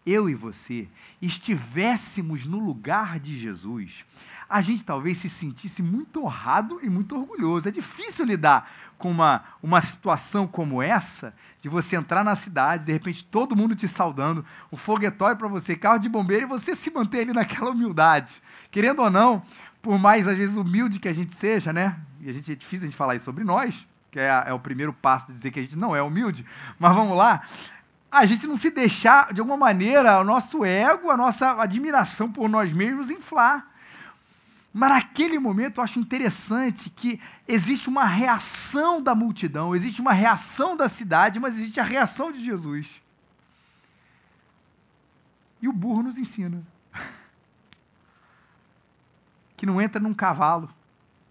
eu 0.05 0.29
e 0.29 0.35
você, 0.35 0.89
estivéssemos 1.21 2.45
no 2.45 2.59
lugar 2.59 3.19
de 3.19 3.39
Jesus, 3.39 4.05
a 4.49 4.61
gente 4.61 4.85
talvez 4.85 5.19
se 5.19 5.29
sentisse 5.29 5.83
muito 5.83 6.23
honrado 6.23 6.81
e 6.83 6.91
muito 6.91 7.17
orgulhoso. 7.17 7.69
É 7.69 7.73
difícil 7.73 8.25
lidar 8.25 8.71
com 8.99 9.11
uma, 9.11 9.45
uma 9.63 9.81
situação 9.81 10.47
como 10.47 10.83
essa, 10.83 11.35
de 11.63 11.69
você 11.69 11.97
entrar 11.97 12.25
na 12.25 12.35
cidade, 12.35 12.85
de 12.85 12.93
repente 12.93 13.25
todo 13.25 13.57
mundo 13.57 13.75
te 13.75 13.89
saudando, 13.89 14.45
o 14.71 14.77
foguetório 14.77 15.37
para 15.37 15.49
você, 15.49 15.77
carro 15.77 15.99
de 15.99 16.09
bombeiro, 16.09 16.45
e 16.45 16.49
você 16.49 16.77
se 16.77 16.91
manter 16.91 17.21
ali 17.21 17.33
naquela 17.33 17.71
humildade. 17.71 18.31
Querendo 18.71 19.01
ou 19.01 19.11
não, 19.11 19.43
por 19.81 19.99
mais 19.99 20.27
às 20.27 20.37
vezes 20.37 20.57
humilde 20.57 20.99
que 20.99 21.09
a 21.09 21.15
gente 21.15 21.35
seja, 21.37 21.73
né? 21.73 21.99
E 22.21 22.29
a 22.29 22.33
gente 22.33 22.51
é 22.51 22.55
difícil 22.55 22.87
a 22.87 22.91
gente 22.91 22.97
falar 22.97 23.15
isso 23.15 23.25
sobre 23.25 23.45
nós, 23.45 23.87
que 24.15 24.21
é, 24.21 24.45
é 24.47 24.53
o 24.53 24.61
primeiro 24.61 24.93
passo 24.93 25.27
de 25.27 25.39
dizer 25.39 25.51
que 25.51 25.59
a 25.59 25.63
gente 25.63 25.75
não 25.75 25.95
é 25.95 26.01
humilde, 26.01 26.47
mas 26.79 26.95
vamos 26.95 27.17
lá. 27.17 27.43
A 28.13 28.25
gente 28.25 28.47
não 28.47 28.57
se 28.57 28.71
deixar, 28.71 29.35
de 29.35 29.41
alguma 29.41 29.57
maneira, 29.57 30.21
o 30.21 30.25
nosso 30.25 30.65
ego, 30.65 31.11
a 31.11 31.17
nossa 31.17 31.61
admiração 31.61 32.31
por 32.31 32.49
nós 32.49 32.73
mesmos 32.73 33.11
inflar. 33.11 33.67
Mas 34.73 34.91
naquele 34.91 35.37
momento 35.41 35.79
eu 35.79 35.85
acho 35.85 35.99
interessante 35.99 36.91
que 36.91 37.21
existe 37.49 37.89
uma 37.89 38.05
reação 38.05 39.03
da 39.03 39.17
multidão, 39.17 39.75
existe 39.75 40.01
uma 40.01 40.13
reação 40.13 40.77
da 40.77 40.89
cidade, 40.89 41.41
mas 41.41 41.57
existe 41.57 41.81
a 41.81 41.85
reação 41.85 42.31
de 42.31 42.45
Jesus. 42.45 42.89
E 45.61 45.67
o 45.67 45.73
burro 45.73 46.05
nos 46.05 46.17
ensina 46.17 46.63
que 49.57 49.67
não 49.67 49.83
entra 49.83 50.01
num 50.01 50.15
cavalo, 50.15 50.71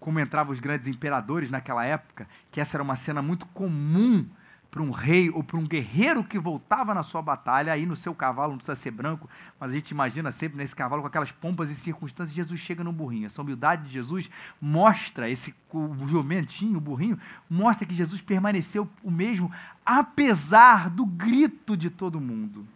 como 0.04 0.20
entravam 0.20 0.52
os 0.52 0.60
grandes 0.60 0.86
imperadores 0.86 1.50
naquela 1.50 1.82
época, 1.82 2.28
que 2.52 2.60
essa 2.60 2.76
era 2.76 2.82
uma 2.82 2.94
cena 2.94 3.22
muito 3.22 3.46
comum 3.46 4.26
para 4.70 4.82
um 4.82 4.90
rei 4.90 5.30
ou 5.30 5.42
para 5.42 5.56
um 5.56 5.66
guerreiro 5.66 6.22
que 6.22 6.38
voltava 6.38 6.92
na 6.92 7.02
sua 7.02 7.22
batalha, 7.22 7.72
aí 7.72 7.86
no 7.86 7.96
seu 7.96 8.14
cavalo, 8.14 8.50
não 8.50 8.58
precisa 8.58 8.76
ser 8.76 8.90
branco, 8.90 9.30
mas 9.58 9.70
a 9.70 9.74
gente 9.74 9.92
imagina 9.92 10.30
sempre 10.30 10.58
nesse 10.58 10.76
cavalo 10.76 11.00
com 11.00 11.08
aquelas 11.08 11.32
pompas 11.32 11.70
e 11.70 11.74
circunstâncias, 11.74 12.36
Jesus 12.36 12.60
chega 12.60 12.84
no 12.84 12.92
burrinho. 12.92 13.24
Essa 13.24 13.40
humildade 13.40 13.84
de 13.84 13.94
Jesus 13.94 14.28
mostra, 14.60 15.30
esse 15.30 15.54
o 15.72 16.06
jumentinho, 16.06 16.76
o 16.76 16.82
burrinho, 16.82 17.18
mostra 17.48 17.86
que 17.86 17.94
Jesus 17.94 18.20
permaneceu 18.20 18.86
o 19.02 19.10
mesmo, 19.10 19.50
apesar 19.86 20.90
do 20.90 21.06
grito 21.06 21.78
de 21.78 21.88
todo 21.88 22.20
mundo. 22.20 22.66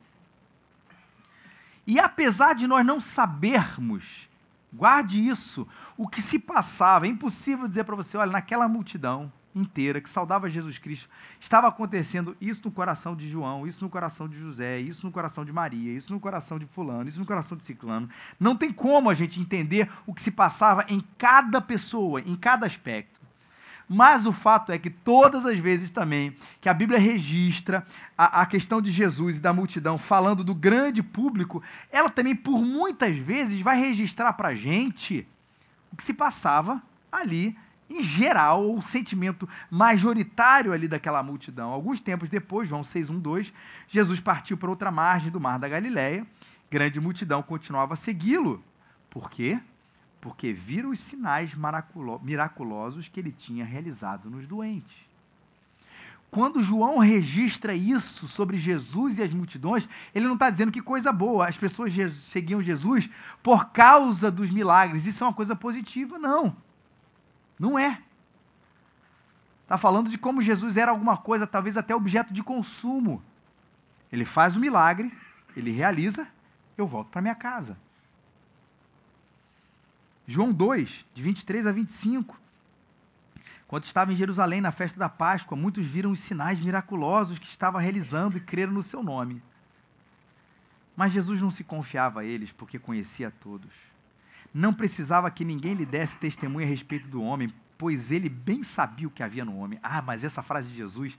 E 1.87 2.01
apesar 2.01 2.55
de 2.55 2.67
nós 2.67 2.87
não 2.87 3.03
sabermos, 3.03 4.27
guarde 4.73 5.27
isso, 5.27 5.67
o 5.97 6.09
que 6.09 6.21
se 6.21 6.39
passava, 6.39 7.07
é 7.07 7.11
impossível 7.11 7.69
dizer 7.69 7.85
para 7.85 7.97
você, 7.97 8.17
olha, 8.17 8.33
naquela 8.33 8.69
multidão, 8.69 9.33
inteira 9.55 10.01
que 10.01 10.09
saudava 10.09 10.49
Jesus 10.49 10.79
Cristo, 10.79 11.09
estava 11.41 11.69
acontecendo 11.69 12.37
isso 12.41 12.63
no 12.65 12.71
coração 12.71 13.15
de 13.17 13.29
João, 13.29 13.67
isso 13.67 13.83
no 13.83 13.91
coração 13.91 14.29
de 14.29 14.39
José, 14.39 14.79
isso 14.81 15.05
no 15.05 15.13
coração 15.13 15.45
de 15.45 15.53
Maria, 15.53 15.93
isso 15.93 16.13
no 16.13 16.21
coração 16.21 16.59
de 16.59 16.67
Fulano, 16.67 17.09
isso 17.09 17.19
no 17.19 17.27
coração 17.27 17.57
de 17.57 17.65
Ciclano. 17.65 18.09
Não 18.39 18.57
tem 18.57 18.73
como 18.73 19.11
a 19.11 19.15
gente 19.15 19.41
entender 19.41 19.91
o 20.07 20.15
que 20.15 20.23
se 20.23 20.31
passava 20.31 20.85
em 20.89 21.03
cada 21.17 21.61
pessoa, 21.61 22.21
em 22.21 22.35
cada 22.35 22.67
aspecto. 22.67 23.18
Mas 23.89 24.27
o 24.27 24.33
fato 24.33 24.71
é 24.71 24.79
que 24.79 24.91
todas 24.91 25.47
as 25.47 25.59
vezes 25.59 25.91
também 25.91 26.37
que 26.61 26.69
a 26.69 26.75
Bíblia 26.75 26.99
registra 26.99 27.87
a, 28.17 28.43
a, 28.43 28.47
questão 28.47 28.83
de 28.83 28.91
Jesus 28.91 29.37
e 29.37 29.41
da 29.41 29.53
multidão, 29.53 29.97
falando 29.97 30.45
do 30.45 30.55
grande 30.55 31.03
público, 31.03 31.63
ela 31.91 32.11
também, 32.11 32.37
por 32.37 32.61
muitas 32.61 33.17
vezes, 33.17 33.63
vai 33.63 33.81
registrar 33.81 34.35
para 34.35 34.49
a 34.49 34.55
gente 34.55 35.27
o 35.91 35.97
que 35.97 36.03
se 36.03 36.13
passava 36.13 36.83
ali 37.11 37.57
em 37.89 38.03
geral, 38.03 38.75
o 38.75 38.83
sentimento 38.83 39.49
majoritário 39.71 40.73
ali 40.73 40.87
daquela 40.87 41.23
multidão. 41.23 41.71
Alguns 41.71 42.01
tempos 42.01 42.29
depois, 42.29 42.69
João 42.69 42.83
6:1-2, 42.83 43.51
Jesus 43.89 44.21
partiu 44.21 44.59
para 44.59 44.69
outra 44.69 44.91
margem 44.91 45.31
do 45.31 45.41
mar 45.41 45.59
da 45.59 45.69
Galileia. 45.69 46.27
Grande 46.71 47.01
multidão 47.01 47.43
continuava 47.43 47.95
a 47.95 47.97
segui-lo. 47.97 48.63
Por 49.09 49.31
quê? 49.31 49.59
Porque 50.21 50.53
viram 50.53 50.91
os 50.91 51.01
sinais 51.01 51.53
miraculosos 52.23 53.09
que 53.09 53.21
ele 53.21 53.33
tinha 53.33 53.65
realizado 53.65 54.29
nos 54.29 54.47
doentes. 54.47 55.09
Quando 56.31 56.63
João 56.63 56.99
registra 56.99 57.75
isso 57.75 58.29
sobre 58.29 58.59
Jesus 58.59 59.17
e 59.17 59.23
as 59.23 59.33
multidões, 59.33 59.89
ele 60.15 60.27
não 60.27 60.35
está 60.35 60.51
dizendo 60.51 60.71
que 60.71 60.83
coisa 60.83 61.11
boa, 61.11 61.49
as 61.49 61.57
pessoas 61.57 61.93
seguiam 62.31 62.63
Jesus 62.63 63.09
por 63.43 63.71
causa 63.71 64.31
dos 64.31 64.51
milagres. 64.51 65.07
Isso 65.07 65.25
é 65.25 65.27
uma 65.27 65.33
coisa 65.33 65.57
positiva, 65.57 66.19
não. 66.19 66.55
Não 67.59 67.79
é. 67.79 68.03
Está 69.63 69.79
falando 69.79 70.11
de 70.11 70.19
como 70.19 70.43
Jesus 70.43 70.77
era 70.77 70.91
alguma 70.91 71.17
coisa, 71.17 71.47
talvez 71.47 71.77
até 71.77 71.95
objeto 71.95 72.33
de 72.33 72.43
consumo. 72.43 73.23
Ele 74.13 74.25
faz 74.25 74.55
o 74.55 74.61
milagre, 74.61 75.13
ele 75.57 75.71
realiza, 75.71 76.27
eu 76.77 76.87
volto 76.87 77.09
para 77.09 77.23
minha 77.23 77.35
casa. 77.35 77.77
João 80.29 80.53
2, 80.53 81.07
de 81.13 81.23
23 81.23 81.67
a 81.67 81.73
25. 81.73 82.41
Quando 83.67 83.85
estava 83.85 84.13
em 84.13 84.17
Jerusalém 84.17 84.61
na 84.61 84.71
festa 84.71 84.97
da 84.97 85.09
Páscoa, 85.09 85.59
muitos 85.59 85.85
viram 85.87 86.13
os 86.13 86.21
sinais 86.21 86.61
miraculosos 86.61 87.41
que 87.41 87.49
estava 87.49 87.81
realizando 87.81 88.37
e 88.37 88.41
creram 88.41 88.73
no 88.73 88.85
seu 88.85 89.03
nome. 89.03 89.43
Mas 90.97 91.13
Jesus 91.13 91.41
não 91.41 91.51
se 91.51 91.65
confiava 91.65 92.21
a 92.21 92.25
eles, 92.25 92.53
porque 92.53 92.79
conhecia 92.79 93.29
a 93.29 93.31
todos 93.33 93.73
não 94.53 94.73
precisava 94.73 95.31
que 95.31 95.45
ninguém 95.45 95.75
lhe 95.75 95.87
desse 95.87 96.17
testemunho 96.17 96.67
a 96.67 96.69
respeito 96.69 97.09
do 97.09 97.23
homem, 97.23 97.53
pois 97.77 98.11
ele 98.11 98.29
bem 98.29 98.65
sabia 98.65 99.07
o 99.07 99.11
que 99.11 99.23
havia 99.23 99.45
no 99.45 99.57
homem. 99.57 99.79
Ah, 99.83 100.03
mas 100.03 100.25
essa 100.25 100.43
frase 100.43 100.69
de 100.69 100.77
Jesus 100.77 101.17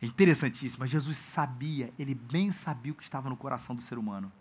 é 0.00 0.06
interessantíssima. 0.06 0.86
Jesus 0.86 1.18
sabia, 1.18 1.92
ele 1.98 2.14
bem 2.14 2.50
sabia 2.52 2.92
o 2.92 2.94
que 2.94 3.02
estava 3.02 3.28
no 3.28 3.36
coração 3.36 3.76
do 3.76 3.82
ser 3.82 3.98
humano. 3.98 4.32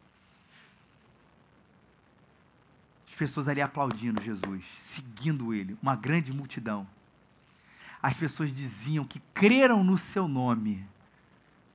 As 3.07 3.08
pessoas 3.19 3.47
ali 3.47 3.61
aplaudindo 3.61 4.23
Jesus, 4.23 4.63
seguindo 4.79 5.53
ele, 5.53 5.77
uma 5.81 5.95
grande 5.95 6.33
multidão. 6.33 6.87
As 8.01 8.15
pessoas 8.15 8.51
diziam 8.55 9.05
que 9.05 9.21
creram 9.33 9.83
no 9.83 9.97
seu 9.97 10.27
nome, 10.27 10.83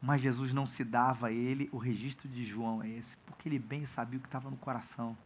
mas 0.03 0.21
Jesus 0.21 0.53
não 0.53 0.67
se 0.67 0.83
dava 0.83 1.29
a 1.29 1.33
ele, 1.33 1.69
o 1.71 1.79
registro 1.79 2.29
de 2.29 2.45
João 2.45 2.83
é 2.83 2.89
esse, 2.89 3.17
porque 3.27 3.49
ele 3.49 3.59
bem 3.59 3.87
sabia 3.87 4.19
o 4.19 4.23
que 4.23 4.29
estava 4.29 4.51
no 4.51 4.57
coração 4.57 5.17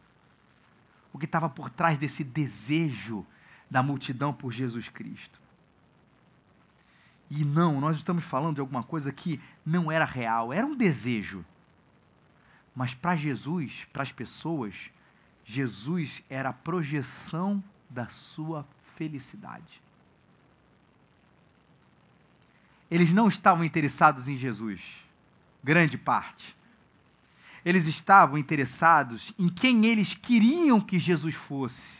o 1.11 1.17
que 1.17 1.25
estava 1.25 1.49
por 1.49 1.69
trás 1.69 1.97
desse 1.97 2.23
desejo 2.23 3.25
da 3.69 3.81
multidão 3.81 4.33
por 4.33 4.51
Jesus 4.51 4.89
Cristo. 4.89 5.39
E 7.29 7.43
não, 7.45 7.79
nós 7.79 7.97
estamos 7.97 8.23
falando 8.23 8.55
de 8.55 8.61
alguma 8.61 8.83
coisa 8.83 9.11
que 9.11 9.39
não 9.65 9.91
era 9.91 10.05
real, 10.05 10.51
era 10.51 10.65
um 10.65 10.75
desejo. 10.75 11.45
Mas 12.75 12.93
para 12.93 13.15
Jesus, 13.15 13.85
para 13.93 14.03
as 14.03 14.11
pessoas, 14.11 14.73
Jesus 15.51 16.21
era 16.29 16.49
a 16.49 16.53
projeção 16.53 17.63
da 17.89 18.07
sua 18.07 18.65
felicidade. 18.95 19.81
Eles 22.89 23.11
não 23.11 23.27
estavam 23.27 23.63
interessados 23.63 24.27
em 24.27 24.37
Jesus, 24.37 24.81
grande 25.63 25.97
parte 25.97 26.55
eles 27.63 27.85
estavam 27.85 28.37
interessados 28.37 29.33
em 29.37 29.49
quem 29.49 29.85
eles 29.85 30.13
queriam 30.13 30.79
que 30.79 30.97
Jesus 30.97 31.35
fosse. 31.35 31.99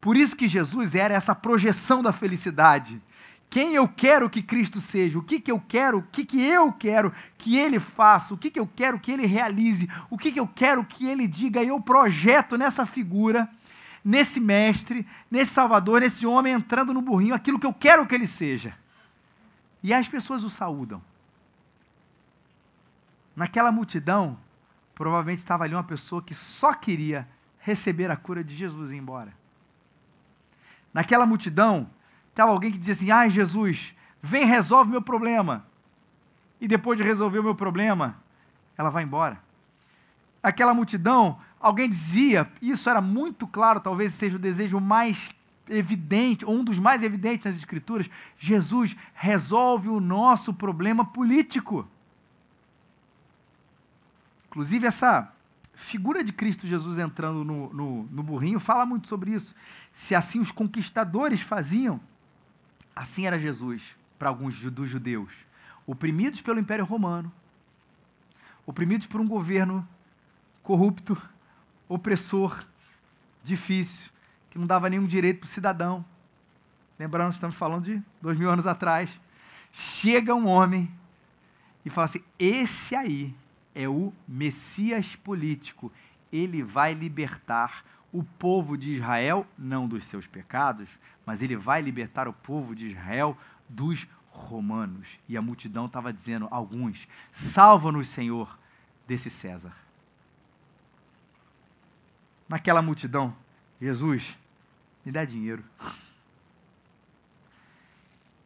Por 0.00 0.16
isso 0.16 0.36
que 0.36 0.46
Jesus 0.46 0.94
era 0.94 1.14
essa 1.14 1.34
projeção 1.34 2.02
da 2.02 2.12
felicidade. 2.12 3.00
Quem 3.48 3.74
eu 3.74 3.88
quero 3.88 4.28
que 4.28 4.42
Cristo 4.42 4.80
seja, 4.80 5.18
o 5.18 5.22
que, 5.22 5.40
que 5.40 5.50
eu 5.50 5.60
quero, 5.60 5.98
o 5.98 6.02
que, 6.02 6.24
que 6.24 6.42
eu 6.42 6.72
quero 6.72 7.14
que 7.38 7.56
Ele 7.56 7.78
faça, 7.78 8.34
o 8.34 8.36
que, 8.36 8.50
que 8.50 8.58
eu 8.58 8.66
quero 8.66 8.98
que 8.98 9.12
Ele 9.12 9.26
realize, 9.26 9.88
o 10.10 10.18
que, 10.18 10.32
que 10.32 10.40
eu 10.40 10.48
quero 10.48 10.84
que 10.84 11.06
Ele 11.06 11.26
diga, 11.26 11.62
eu 11.62 11.80
projeto 11.80 12.58
nessa 12.58 12.84
figura, 12.84 13.48
nesse 14.04 14.40
mestre, 14.40 15.06
nesse 15.30 15.52
Salvador, 15.52 16.00
nesse 16.00 16.26
homem 16.26 16.52
entrando 16.52 16.92
no 16.92 17.00
burrinho, 17.00 17.34
aquilo 17.34 17.58
que 17.58 17.66
eu 17.66 17.72
quero 17.72 18.06
que 18.06 18.14
Ele 18.14 18.26
seja. 18.26 18.76
E 19.82 19.94
as 19.94 20.08
pessoas 20.08 20.42
o 20.42 20.50
saúdam. 20.50 21.00
Naquela 23.34 23.70
multidão, 23.70 24.38
provavelmente 24.94 25.40
estava 25.40 25.64
ali 25.64 25.74
uma 25.74 25.84
pessoa 25.84 26.22
que 26.22 26.34
só 26.34 26.72
queria 26.72 27.28
receber 27.60 28.10
a 28.10 28.16
cura 28.16 28.42
de 28.42 28.56
Jesus 28.56 28.90
e 28.90 28.94
ir 28.94 28.98
embora. 28.98 29.32
Naquela 30.92 31.26
multidão, 31.26 31.90
estava 32.36 32.52
alguém 32.52 32.70
que 32.70 32.76
dizia 32.76 32.92
assim: 32.92 33.10
ai, 33.10 33.30
Jesus, 33.30 33.94
vem, 34.22 34.44
resolve 34.44 34.90
meu 34.90 35.00
problema. 35.00 35.64
E 36.60 36.68
depois 36.68 36.98
de 36.98 37.02
resolver 37.04 37.38
o 37.38 37.42
meu 37.42 37.54
problema, 37.54 38.16
ela 38.76 38.90
vai 38.90 39.02
embora. 39.02 39.40
Aquela 40.42 40.74
multidão, 40.74 41.38
alguém 41.58 41.88
dizia, 41.88 42.50
isso 42.60 42.88
era 42.88 43.00
muito 43.00 43.46
claro, 43.46 43.80
talvez 43.80 44.12
seja 44.14 44.36
o 44.36 44.38
desejo 44.38 44.78
mais 44.78 45.30
evidente, 45.68 46.44
ou 46.44 46.54
um 46.54 46.62
dos 46.62 46.78
mais 46.78 47.02
evidentes 47.02 47.46
nas 47.46 47.56
Escrituras: 47.56 48.08
Jesus 48.38 48.94
resolve 49.14 49.88
o 49.88 49.98
nosso 49.98 50.52
problema 50.52 51.06
político. 51.06 51.88
Inclusive, 54.48 54.86
essa 54.86 55.32
figura 55.74 56.22
de 56.22 56.32
Cristo 56.32 56.66
Jesus 56.66 56.98
entrando 56.98 57.44
no, 57.44 57.72
no, 57.72 58.02
no 58.04 58.22
burrinho 58.22 58.60
fala 58.60 58.86
muito 58.86 59.08
sobre 59.08 59.32
isso. 59.32 59.54
Se 59.92 60.14
assim 60.14 60.40
os 60.40 60.50
conquistadores 60.50 61.40
faziam, 61.40 62.00
assim 62.96 63.26
era 63.26 63.38
Jesus 63.38 63.82
para 64.18 64.30
alguns 64.30 64.58
dos 64.58 64.88
judeus, 64.88 65.30
oprimidos 65.86 66.40
pelo 66.40 66.58
Império 66.58 66.86
Romano, 66.86 67.30
oprimidos 68.64 69.06
por 69.06 69.20
um 69.20 69.28
governo 69.28 69.86
corrupto, 70.62 71.20
opressor, 71.86 72.64
difícil, 73.44 74.10
que 74.50 74.58
não 74.58 74.66
dava 74.66 74.88
nenhum 74.88 75.06
direito 75.06 75.40
para 75.40 75.46
o 75.46 75.50
cidadão. 75.50 76.04
Lembrando, 76.98 77.34
estamos 77.34 77.54
falando 77.54 77.84
de 77.84 78.02
dois 78.22 78.38
mil 78.38 78.50
anos 78.50 78.66
atrás. 78.66 79.10
Chega 79.70 80.34
um 80.34 80.46
homem 80.46 80.90
e 81.84 81.90
fala 81.90 82.06
assim: 82.06 82.24
esse 82.38 82.96
aí 82.96 83.34
é 83.74 83.86
o 83.86 84.12
Messias 84.26 85.14
político. 85.16 85.92
Ele 86.32 86.62
vai 86.62 86.94
libertar 86.94 87.84
o 88.12 88.22
povo 88.22 88.76
de 88.76 88.92
Israel, 88.92 89.46
não 89.58 89.86
dos 89.86 90.04
seus 90.06 90.26
pecados, 90.26 90.88
mas 91.24 91.42
ele 91.42 91.56
vai 91.56 91.82
libertar 91.82 92.28
o 92.28 92.32
povo 92.32 92.74
de 92.74 92.88
Israel 92.88 93.36
dos 93.68 94.06
romanos. 94.30 95.08
E 95.28 95.36
a 95.36 95.42
multidão 95.42 95.86
estava 95.86 96.12
dizendo, 96.12 96.48
alguns, 96.50 97.06
salva-nos, 97.52 98.08
Senhor, 98.08 98.58
desse 99.06 99.30
César. 99.30 99.72
Naquela 102.48 102.80
multidão, 102.80 103.34
Jesus, 103.80 104.36
me 105.04 105.10
dá 105.10 105.24
dinheiro. 105.24 105.64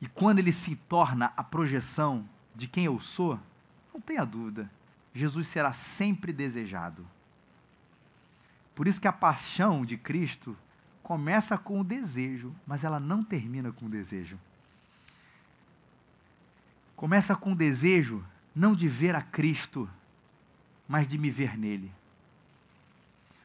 E 0.00 0.08
quando 0.08 0.38
ele 0.38 0.52
se 0.52 0.74
torna 0.74 1.32
a 1.36 1.44
projeção 1.44 2.26
de 2.54 2.66
quem 2.66 2.86
eu 2.86 2.98
sou, 3.00 3.38
não 3.92 4.00
tenha 4.00 4.24
dúvida, 4.24 4.70
Jesus 5.14 5.48
será 5.48 5.72
sempre 5.74 6.32
desejado. 6.32 7.06
Por 8.80 8.88
isso 8.88 8.98
que 8.98 9.06
a 9.06 9.12
paixão 9.12 9.84
de 9.84 9.98
Cristo 9.98 10.56
começa 11.02 11.58
com 11.58 11.78
o 11.78 11.84
desejo, 11.84 12.50
mas 12.66 12.82
ela 12.82 12.98
não 12.98 13.22
termina 13.22 13.70
com 13.70 13.84
o 13.84 13.90
desejo. 13.90 14.38
Começa 16.96 17.36
com 17.36 17.52
o 17.52 17.54
desejo 17.54 18.24
não 18.56 18.74
de 18.74 18.88
ver 18.88 19.14
a 19.14 19.20
Cristo, 19.20 19.86
mas 20.88 21.06
de 21.06 21.18
me 21.18 21.30
ver 21.30 21.58
nele. 21.58 21.92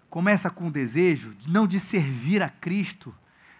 Começa 0.09 0.49
com 0.49 0.69
o 0.69 0.71
desejo 0.71 1.35
não 1.45 1.67
de 1.67 1.81
servir 1.81 2.41
a 2.41 2.47
Cristo, 2.47 3.13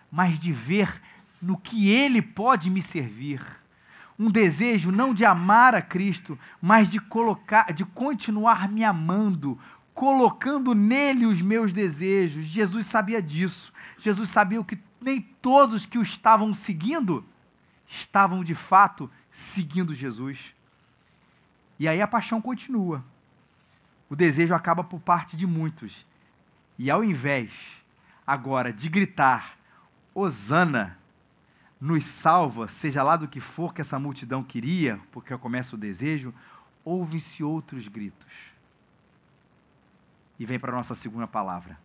mas 0.10 0.39
de 0.39 0.53
ver 0.53 1.01
no 1.41 1.58
que 1.58 1.89
ele 1.89 2.22
pode 2.22 2.70
me 2.70 2.82
servir 2.82 3.46
um 4.17 4.32
desejo 4.32 4.91
não 4.91 5.13
de 5.13 5.25
amar 5.25 5.75
a 5.75 5.82
Cristo, 5.82 6.39
mas 6.62 6.88
de 6.88 7.00
colocar, 7.00 7.74
de 7.74 7.84
continuar 7.84 8.70
me 8.70 8.84
amando, 8.84 9.60
colocando 9.96 10.75
nele 10.75 11.25
os 11.25 11.42
meus 11.42 11.74
desejos. 11.74 12.44
Jesus 12.44 12.86
sabia 12.86 13.22
disso. 13.22 13.74
Jesus 13.98 14.30
sabia 14.30 14.64
que 14.64 14.78
nem 15.02 15.22
todos 15.42 15.86
que 15.86 15.98
o 15.98 16.04
estavam 16.04 16.54
seguindo 16.54 17.25
estavam 17.88 18.44
de 18.44 18.54
fato 18.54 19.10
seguindo 19.32 19.96
Jesus. 19.96 20.38
E 21.79 21.88
aí 21.88 22.01
a 22.01 22.08
paixão 22.08 22.42
continua. 22.42 23.03
O 24.10 24.16
desejo 24.16 24.53
acaba 24.53 24.84
por 24.84 25.00
parte 25.00 25.38
de 25.38 25.48
muitos. 25.48 26.05
E 26.77 26.92
ao 26.92 27.03
invés 27.03 27.51
agora 28.27 28.74
de 28.74 28.90
gritar 28.90 29.58
Hosana, 30.14 30.98
nos 31.79 32.05
salva, 32.05 32.68
seja 32.68 33.03
lá 33.03 33.16
do 33.16 33.27
que 33.27 33.40
for 33.40 33.74
que 33.74 33.81
essa 33.81 34.00
multidão 34.00 34.44
queria, 34.44 35.00
porque 35.12 35.38
começa 35.38 35.75
o 35.75 35.79
desejo, 35.79 36.34
ouvem-se 36.84 37.44
outros 37.44 37.88
gritos. 37.88 38.54
E 40.40 40.46
vem 40.46 40.60
para 40.60 40.72
a 40.72 40.76
nossa 40.76 40.96
segunda 40.96 41.28
palavra, 41.28 41.80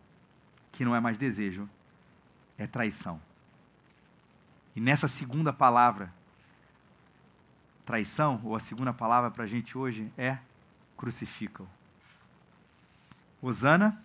que 0.71 0.83
não 0.83 0.95
é 0.95 0.99
mais 0.99 1.17
desejo, 1.17 1.69
é 2.57 2.67
traição. 2.67 3.21
E 4.75 4.81
nessa 4.81 5.07
segunda 5.07 5.51
palavra, 5.51 6.13
traição, 7.85 8.39
ou 8.43 8.55
a 8.55 8.59
segunda 8.59 8.93
palavra 8.93 9.31
para 9.31 9.43
a 9.43 9.47
gente 9.47 9.77
hoje 9.77 10.11
é 10.17 10.37
crucificam. 10.97 11.67
Osana 13.41 14.01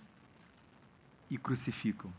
e 1.31 1.37
crucificam. 1.37 2.13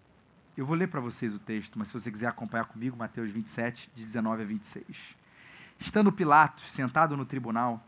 Eu 0.56 0.66
vou 0.66 0.76
ler 0.76 0.88
para 0.88 1.00
vocês 1.00 1.34
o 1.34 1.40
texto, 1.40 1.78
mas 1.78 1.88
se 1.88 1.94
você 1.94 2.12
quiser 2.12 2.28
acompanhar 2.28 2.66
comigo, 2.66 2.98
Mateus 2.98 3.30
27, 3.32 3.90
de 3.96 4.06
19 4.06 4.44
a 4.44 4.46
26. 4.46 4.86
Estando 5.80 6.12
Pilatos 6.12 6.72
sentado 6.72 7.16
no 7.16 7.26
tribunal, 7.26 7.84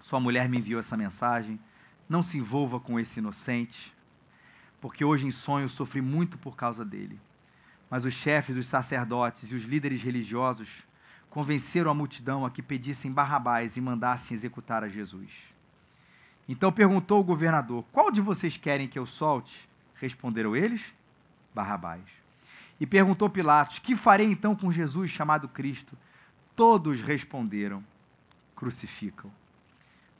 sua 0.00 0.18
mulher 0.18 0.48
me 0.48 0.58
enviou 0.58 0.80
essa 0.80 0.96
mensagem: 0.96 1.60
Não 2.12 2.22
se 2.22 2.36
envolva 2.36 2.78
com 2.78 3.00
esse 3.00 3.20
inocente, 3.20 3.90
porque 4.82 5.02
hoje 5.02 5.26
em 5.26 5.30
sonho 5.30 5.66
sofri 5.66 6.02
muito 6.02 6.36
por 6.36 6.54
causa 6.54 6.84
dele. 6.84 7.18
Mas 7.88 8.04
os 8.04 8.12
chefes 8.12 8.54
dos 8.54 8.66
sacerdotes 8.66 9.50
e 9.50 9.54
os 9.54 9.64
líderes 9.64 10.02
religiosos 10.02 10.68
convenceram 11.30 11.90
a 11.90 11.94
multidão 11.94 12.44
a 12.44 12.50
que 12.50 12.60
pedissem 12.60 13.10
Barrabás 13.10 13.78
e 13.78 13.80
mandassem 13.80 14.34
executar 14.34 14.84
a 14.84 14.90
Jesus. 14.90 15.30
Então 16.46 16.70
perguntou 16.70 17.18
o 17.18 17.24
governador: 17.24 17.82
Qual 17.90 18.10
de 18.10 18.20
vocês 18.20 18.58
querem 18.58 18.88
que 18.88 18.98
eu 18.98 19.06
solte? 19.06 19.66
Responderam 19.94 20.54
eles: 20.54 20.82
Barrabás. 21.54 22.04
E 22.78 22.86
perguntou 22.86 23.30
Pilatos: 23.30 23.78
Que 23.78 23.96
farei 23.96 24.26
então 24.26 24.54
com 24.54 24.70
Jesus 24.70 25.10
chamado 25.10 25.48
Cristo? 25.48 25.96
Todos 26.54 27.00
responderam: 27.00 27.82
Crucificam. 28.54 29.32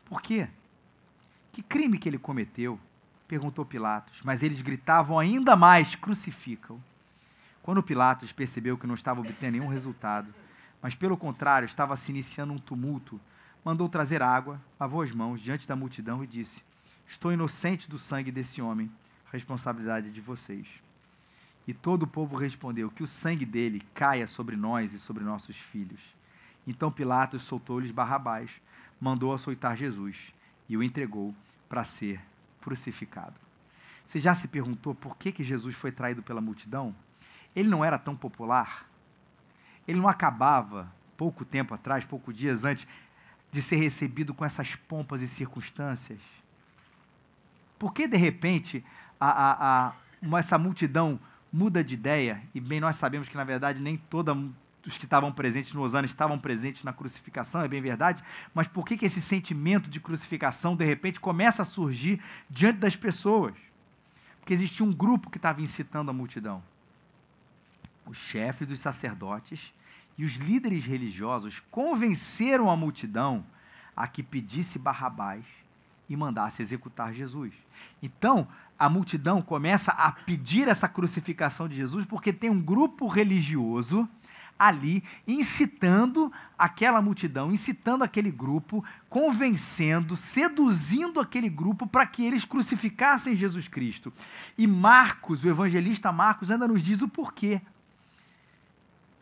Por 0.06 0.22
quê? 0.22 0.48
Que 1.52 1.62
crime 1.62 1.98
que 1.98 2.08
ele 2.08 2.18
cometeu? 2.18 2.80
Perguntou 3.28 3.64
Pilatos. 3.64 4.20
Mas 4.24 4.42
eles 4.42 4.62
gritavam 4.62 5.18
ainda 5.18 5.54
mais: 5.54 5.94
Crucificam. 5.94 6.82
Quando 7.62 7.82
Pilatos 7.82 8.32
percebeu 8.32 8.78
que 8.78 8.86
não 8.86 8.94
estava 8.94 9.20
obtendo 9.20 9.52
nenhum 9.52 9.68
resultado, 9.68 10.34
mas 10.80 10.94
pelo 10.94 11.16
contrário 11.16 11.66
estava 11.66 11.96
se 11.96 12.10
iniciando 12.10 12.52
um 12.52 12.58
tumulto, 12.58 13.20
mandou 13.64 13.88
trazer 13.88 14.20
água, 14.22 14.60
lavou 14.80 15.02
as 15.02 15.12
mãos 15.12 15.40
diante 15.40 15.68
da 15.68 15.76
multidão 15.76 16.24
e 16.24 16.26
disse: 16.26 16.62
Estou 17.06 17.30
inocente 17.30 17.88
do 17.88 17.98
sangue 17.98 18.32
desse 18.32 18.60
homem, 18.62 18.90
responsabilidade 19.30 20.10
de 20.10 20.20
vocês. 20.20 20.66
E 21.68 21.74
todo 21.74 22.04
o 22.04 22.08
povo 22.08 22.34
respondeu: 22.34 22.90
Que 22.90 23.02
o 23.02 23.08
sangue 23.08 23.44
dele 23.44 23.82
caia 23.94 24.26
sobre 24.26 24.56
nós 24.56 24.92
e 24.92 24.98
sobre 24.98 25.22
nossos 25.22 25.56
filhos. 25.56 26.00
Então 26.66 26.90
Pilatos 26.90 27.42
soltou-lhes 27.42 27.90
Barrabás, 27.90 28.50
mandou 28.98 29.34
açoitar 29.34 29.76
Jesus 29.76 30.16
e 30.72 30.76
o 30.76 30.82
entregou 30.82 31.34
para 31.68 31.84
ser 31.84 32.18
crucificado. 32.62 33.34
Você 34.06 34.18
já 34.18 34.34
se 34.34 34.48
perguntou 34.48 34.94
por 34.94 35.18
que, 35.18 35.30
que 35.30 35.44
Jesus 35.44 35.74
foi 35.74 35.92
traído 35.92 36.22
pela 36.22 36.40
multidão? 36.40 36.94
Ele 37.54 37.68
não 37.68 37.84
era 37.84 37.98
tão 37.98 38.16
popular? 38.16 38.88
Ele 39.86 40.00
não 40.00 40.08
acabava, 40.08 40.90
pouco 41.14 41.44
tempo 41.44 41.74
atrás, 41.74 42.06
poucos 42.06 42.34
dias 42.34 42.64
antes, 42.64 42.86
de 43.50 43.60
ser 43.60 43.76
recebido 43.76 44.32
com 44.32 44.46
essas 44.46 44.74
pompas 44.74 45.20
e 45.20 45.28
circunstâncias? 45.28 46.20
Por 47.78 47.92
que, 47.92 48.08
de 48.08 48.16
repente, 48.16 48.82
a, 49.20 49.28
a, 49.28 49.88
a, 49.88 50.38
essa 50.38 50.56
multidão 50.56 51.20
muda 51.52 51.84
de 51.84 51.92
ideia, 51.92 52.42
e 52.54 52.60
bem 52.60 52.80
nós 52.80 52.96
sabemos 52.96 53.28
que, 53.28 53.36
na 53.36 53.44
verdade, 53.44 53.78
nem 53.78 53.98
todos 53.98 54.50
os 54.86 54.98
que 54.98 55.04
estavam 55.04 55.32
presentes 55.32 55.72
no 55.72 55.82
Osana 55.82 56.06
estavam 56.06 56.38
presentes 56.38 56.82
na 56.82 56.92
crucificação, 56.92 57.62
é 57.62 57.68
bem 57.68 57.80
verdade, 57.80 58.22
mas 58.52 58.66
por 58.66 58.84
que, 58.84 58.96
que 58.96 59.06
esse 59.06 59.20
sentimento 59.20 59.88
de 59.88 60.00
crucificação, 60.00 60.74
de 60.74 60.84
repente, 60.84 61.20
começa 61.20 61.62
a 61.62 61.64
surgir 61.64 62.20
diante 62.50 62.78
das 62.78 62.96
pessoas? 62.96 63.54
Porque 64.40 64.54
existia 64.54 64.84
um 64.84 64.92
grupo 64.92 65.30
que 65.30 65.38
estava 65.38 65.62
incitando 65.62 66.10
a 66.10 66.12
multidão. 66.12 66.62
Os 68.04 68.16
chefes 68.16 68.66
dos 68.66 68.80
sacerdotes 68.80 69.72
e 70.18 70.24
os 70.24 70.32
líderes 70.32 70.84
religiosos 70.84 71.62
convenceram 71.70 72.68
a 72.68 72.76
multidão 72.76 73.44
a 73.96 74.08
que 74.08 74.22
pedisse 74.22 74.78
Barrabás 74.78 75.44
e 76.08 76.16
mandasse 76.16 76.60
executar 76.60 77.14
Jesus. 77.14 77.52
Então, 78.02 78.48
a 78.78 78.88
multidão 78.88 79.40
começa 79.40 79.92
a 79.92 80.10
pedir 80.10 80.66
essa 80.66 80.88
crucificação 80.88 81.68
de 81.68 81.76
Jesus 81.76 82.04
porque 82.04 82.32
tem 82.32 82.50
um 82.50 82.60
grupo 82.60 83.06
religioso 83.06 84.08
ali 84.66 85.02
incitando 85.26 86.32
aquela 86.56 87.02
multidão, 87.02 87.52
incitando 87.52 88.04
aquele 88.04 88.30
grupo, 88.30 88.84
convencendo, 89.08 90.16
seduzindo 90.16 91.18
aquele 91.18 91.48
grupo 91.48 91.86
para 91.86 92.06
que 92.06 92.24
eles 92.24 92.44
crucificassem 92.44 93.34
Jesus 93.34 93.66
Cristo. 93.66 94.12
E 94.56 94.66
Marcos, 94.66 95.42
o 95.42 95.48
evangelista 95.48 96.12
Marcos, 96.12 96.50
ainda 96.50 96.68
nos 96.68 96.82
diz 96.82 97.02
o 97.02 97.08
porquê. 97.08 97.60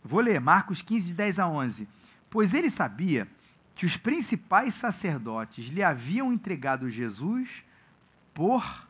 Vou 0.05 0.21
ler 0.21 0.41
Marcos 0.41 0.83
15, 0.83 1.07
de 1.07 1.15
10 1.15 1.39
a 1.39 1.49
11. 1.49 1.89
Pois 2.29 2.53
ele 2.53 2.71
sabia 2.71 3.27
que 3.75 3.87
os 3.87 3.97
principais 3.97 4.75
sacerdotes 4.75 5.69
lhe 5.69 5.83
haviam 5.83 6.33
entregado 6.33 6.91
Jesus 6.91 7.49
por 8.35 8.87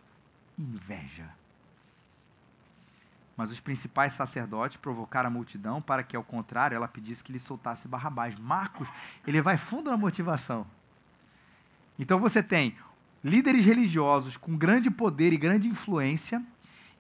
inveja. 0.59 1.40
Mas 3.41 3.51
os 3.51 3.59
principais 3.59 4.13
sacerdotes 4.13 4.77
provocaram 4.77 5.29
a 5.29 5.33
multidão 5.33 5.81
para 5.81 6.03
que, 6.03 6.15
ao 6.15 6.23
contrário, 6.23 6.77
ela 6.77 6.87
pedisse 6.87 7.25
que 7.25 7.33
lhe 7.33 7.41
soltasse 7.41 7.89
Barrabás. 7.89 8.39
Marcos, 8.39 8.87
ele 9.27 9.41
vai 9.41 9.57
fundo 9.57 9.91
na 9.91 9.97
motivação. 9.97 10.67
Então 11.99 12.21
você 12.21 12.43
tem 12.43 12.77
líderes 13.25 13.65
religiosos 13.65 14.37
com 14.37 14.55
grande 14.59 14.91
poder 14.91 15.33
e 15.33 15.39
grande 15.39 15.69
influência, 15.69 16.43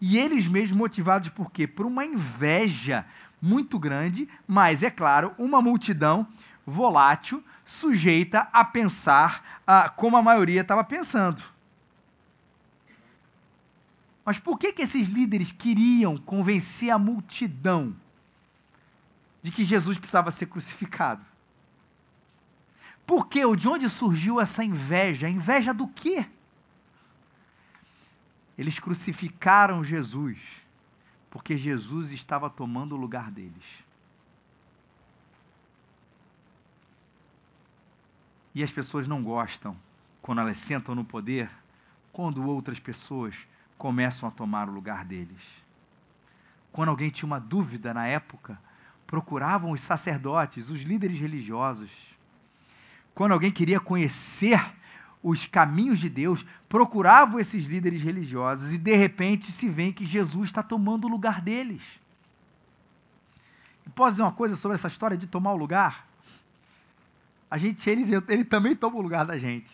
e 0.00 0.16
eles 0.16 0.46
mesmos 0.46 0.78
motivados 0.78 1.28
por 1.28 1.52
quê? 1.52 1.66
Por 1.66 1.84
uma 1.84 2.06
inveja 2.06 3.04
muito 3.38 3.78
grande, 3.78 4.26
mas, 4.48 4.82
é 4.82 4.90
claro, 4.90 5.34
uma 5.36 5.60
multidão 5.60 6.26
volátil, 6.66 7.44
sujeita 7.66 8.48
a 8.50 8.64
pensar 8.64 9.60
ah, 9.66 9.90
como 9.90 10.16
a 10.16 10.22
maioria 10.22 10.62
estava 10.62 10.82
pensando. 10.84 11.42
Mas 14.30 14.38
por 14.38 14.60
que, 14.60 14.72
que 14.72 14.82
esses 14.82 15.08
líderes 15.08 15.50
queriam 15.50 16.16
convencer 16.16 16.88
a 16.90 16.96
multidão 16.96 17.96
de 19.42 19.50
que 19.50 19.64
Jesus 19.64 19.98
precisava 19.98 20.30
ser 20.30 20.46
crucificado? 20.46 21.26
Por 23.04 23.26
quê? 23.26 23.40
De 23.56 23.66
onde 23.66 23.88
surgiu 23.88 24.40
essa 24.40 24.62
inveja? 24.62 25.28
Inveja 25.28 25.74
do 25.74 25.88
quê? 25.88 26.24
Eles 28.56 28.78
crucificaram 28.78 29.82
Jesus 29.82 30.38
porque 31.28 31.58
Jesus 31.58 32.12
estava 32.12 32.48
tomando 32.48 32.94
o 32.94 33.00
lugar 33.00 33.32
deles. 33.32 33.64
E 38.54 38.62
as 38.62 38.70
pessoas 38.70 39.08
não 39.08 39.24
gostam 39.24 39.76
quando 40.22 40.40
elas 40.40 40.58
sentam 40.58 40.94
no 40.94 41.04
poder, 41.04 41.50
quando 42.12 42.46
outras 42.46 42.78
pessoas 42.78 43.34
começam 43.80 44.28
a 44.28 44.30
tomar 44.30 44.68
o 44.68 44.72
lugar 44.72 45.06
deles. 45.06 45.40
Quando 46.70 46.90
alguém 46.90 47.08
tinha 47.08 47.26
uma 47.26 47.40
dúvida 47.40 47.94
na 47.94 48.06
época, 48.06 48.60
procuravam 49.06 49.72
os 49.72 49.80
sacerdotes, 49.80 50.68
os 50.68 50.82
líderes 50.82 51.18
religiosos. 51.18 51.90
Quando 53.14 53.32
alguém 53.32 53.50
queria 53.50 53.80
conhecer 53.80 54.60
os 55.22 55.46
caminhos 55.46 55.98
de 55.98 56.10
Deus, 56.10 56.44
procuravam 56.68 57.40
esses 57.40 57.64
líderes 57.64 58.02
religiosos 58.02 58.70
e 58.70 58.76
de 58.76 58.94
repente 58.94 59.50
se 59.50 59.66
vê 59.66 59.92
que 59.92 60.04
Jesus 60.04 60.50
está 60.50 60.62
tomando 60.62 61.06
o 61.06 61.10
lugar 61.10 61.40
deles. 61.40 61.82
E 63.86 63.88
posso 63.88 64.10
dizer 64.10 64.22
uma 64.24 64.32
coisa 64.32 64.56
sobre 64.56 64.74
essa 64.74 64.88
história 64.88 65.16
de 65.16 65.26
tomar 65.26 65.54
o 65.54 65.56
lugar? 65.56 66.06
A 67.50 67.56
gente, 67.56 67.88
ele, 67.88 68.04
ele 68.28 68.44
também 68.44 68.76
toma 68.76 68.98
o 68.98 69.02
lugar 69.02 69.24
da 69.24 69.38
gente. 69.38 69.70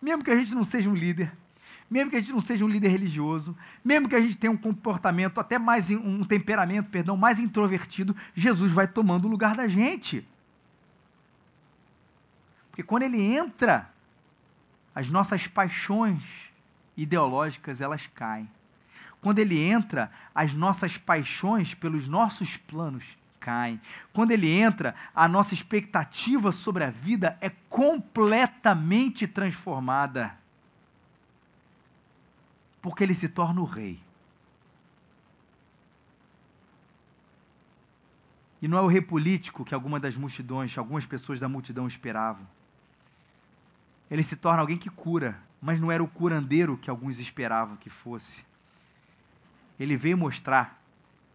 Mesmo 0.00 0.24
que 0.24 0.30
a 0.30 0.36
gente 0.36 0.54
não 0.54 0.64
seja 0.64 0.88
um 0.88 0.94
líder, 0.94 1.30
mesmo 1.90 2.10
que 2.10 2.16
a 2.16 2.20
gente 2.20 2.32
não 2.32 2.40
seja 2.40 2.64
um 2.64 2.68
líder 2.68 2.88
religioso, 2.88 3.56
mesmo 3.84 4.08
que 4.08 4.14
a 4.14 4.20
gente 4.20 4.36
tenha 4.36 4.52
um 4.52 4.56
comportamento 4.56 5.40
até 5.40 5.58
mais 5.58 5.90
um 5.90 6.24
temperamento, 6.24 6.88
perdão, 6.88 7.16
mais 7.16 7.38
introvertido, 7.38 8.16
Jesus 8.34 8.70
vai 8.70 8.86
tomando 8.86 9.26
o 9.26 9.30
lugar 9.30 9.56
da 9.56 9.66
gente. 9.66 10.24
Porque 12.70 12.84
quando 12.84 13.02
ele 13.02 13.20
entra 13.20 13.90
as 14.94 15.10
nossas 15.10 15.46
paixões 15.46 16.22
ideológicas 16.96 17.80
elas 17.80 18.06
caem. 18.14 18.48
Quando 19.20 19.38
ele 19.38 19.58
entra, 19.58 20.10
as 20.34 20.52
nossas 20.52 20.96
paixões 20.96 21.74
pelos 21.74 22.08
nossos 22.08 22.56
planos 22.56 23.04
caem. 23.38 23.80
Quando 24.12 24.30
ele 24.30 24.48
entra, 24.48 24.94
a 25.14 25.26
nossa 25.26 25.54
expectativa 25.54 26.52
sobre 26.52 26.84
a 26.84 26.90
vida 26.90 27.36
é 27.40 27.50
completamente 27.68 29.26
transformada. 29.26 30.39
Porque 32.80 33.04
ele 33.04 33.14
se 33.14 33.28
torna 33.28 33.60
o 33.60 33.64
rei. 33.64 34.00
E 38.62 38.68
não 38.68 38.78
é 38.78 38.80
o 38.80 38.86
rei 38.86 39.00
político 39.00 39.64
que 39.64 39.74
algumas 39.74 40.02
das 40.02 40.14
multidões, 40.16 40.76
algumas 40.76 41.06
pessoas 41.06 41.40
da 41.40 41.48
multidão 41.48 41.86
esperavam 41.86 42.46
ele 44.10 44.24
se 44.24 44.34
torna 44.34 44.60
alguém 44.60 44.76
que 44.76 44.90
cura, 44.90 45.40
mas 45.62 45.80
não 45.80 45.92
era 45.92 46.02
o 46.02 46.08
curandeiro 46.08 46.76
que 46.76 46.90
alguns 46.90 47.18
esperavam 47.18 47.76
que 47.76 47.88
fosse. 47.88 48.44
Ele 49.78 49.96
veio 49.96 50.18
mostrar 50.18 50.82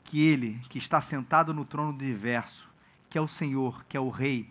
que 0.03 0.19
ele, 0.19 0.59
que 0.69 0.77
está 0.77 0.99
sentado 0.99 1.53
no 1.53 1.63
trono 1.63 1.93
do 1.93 2.03
universo, 2.03 2.67
que 3.09 3.17
é 3.17 3.21
o 3.21 3.27
Senhor, 3.27 3.85
que 3.85 3.95
é 3.95 3.99
o 3.99 4.09
Rei, 4.09 4.49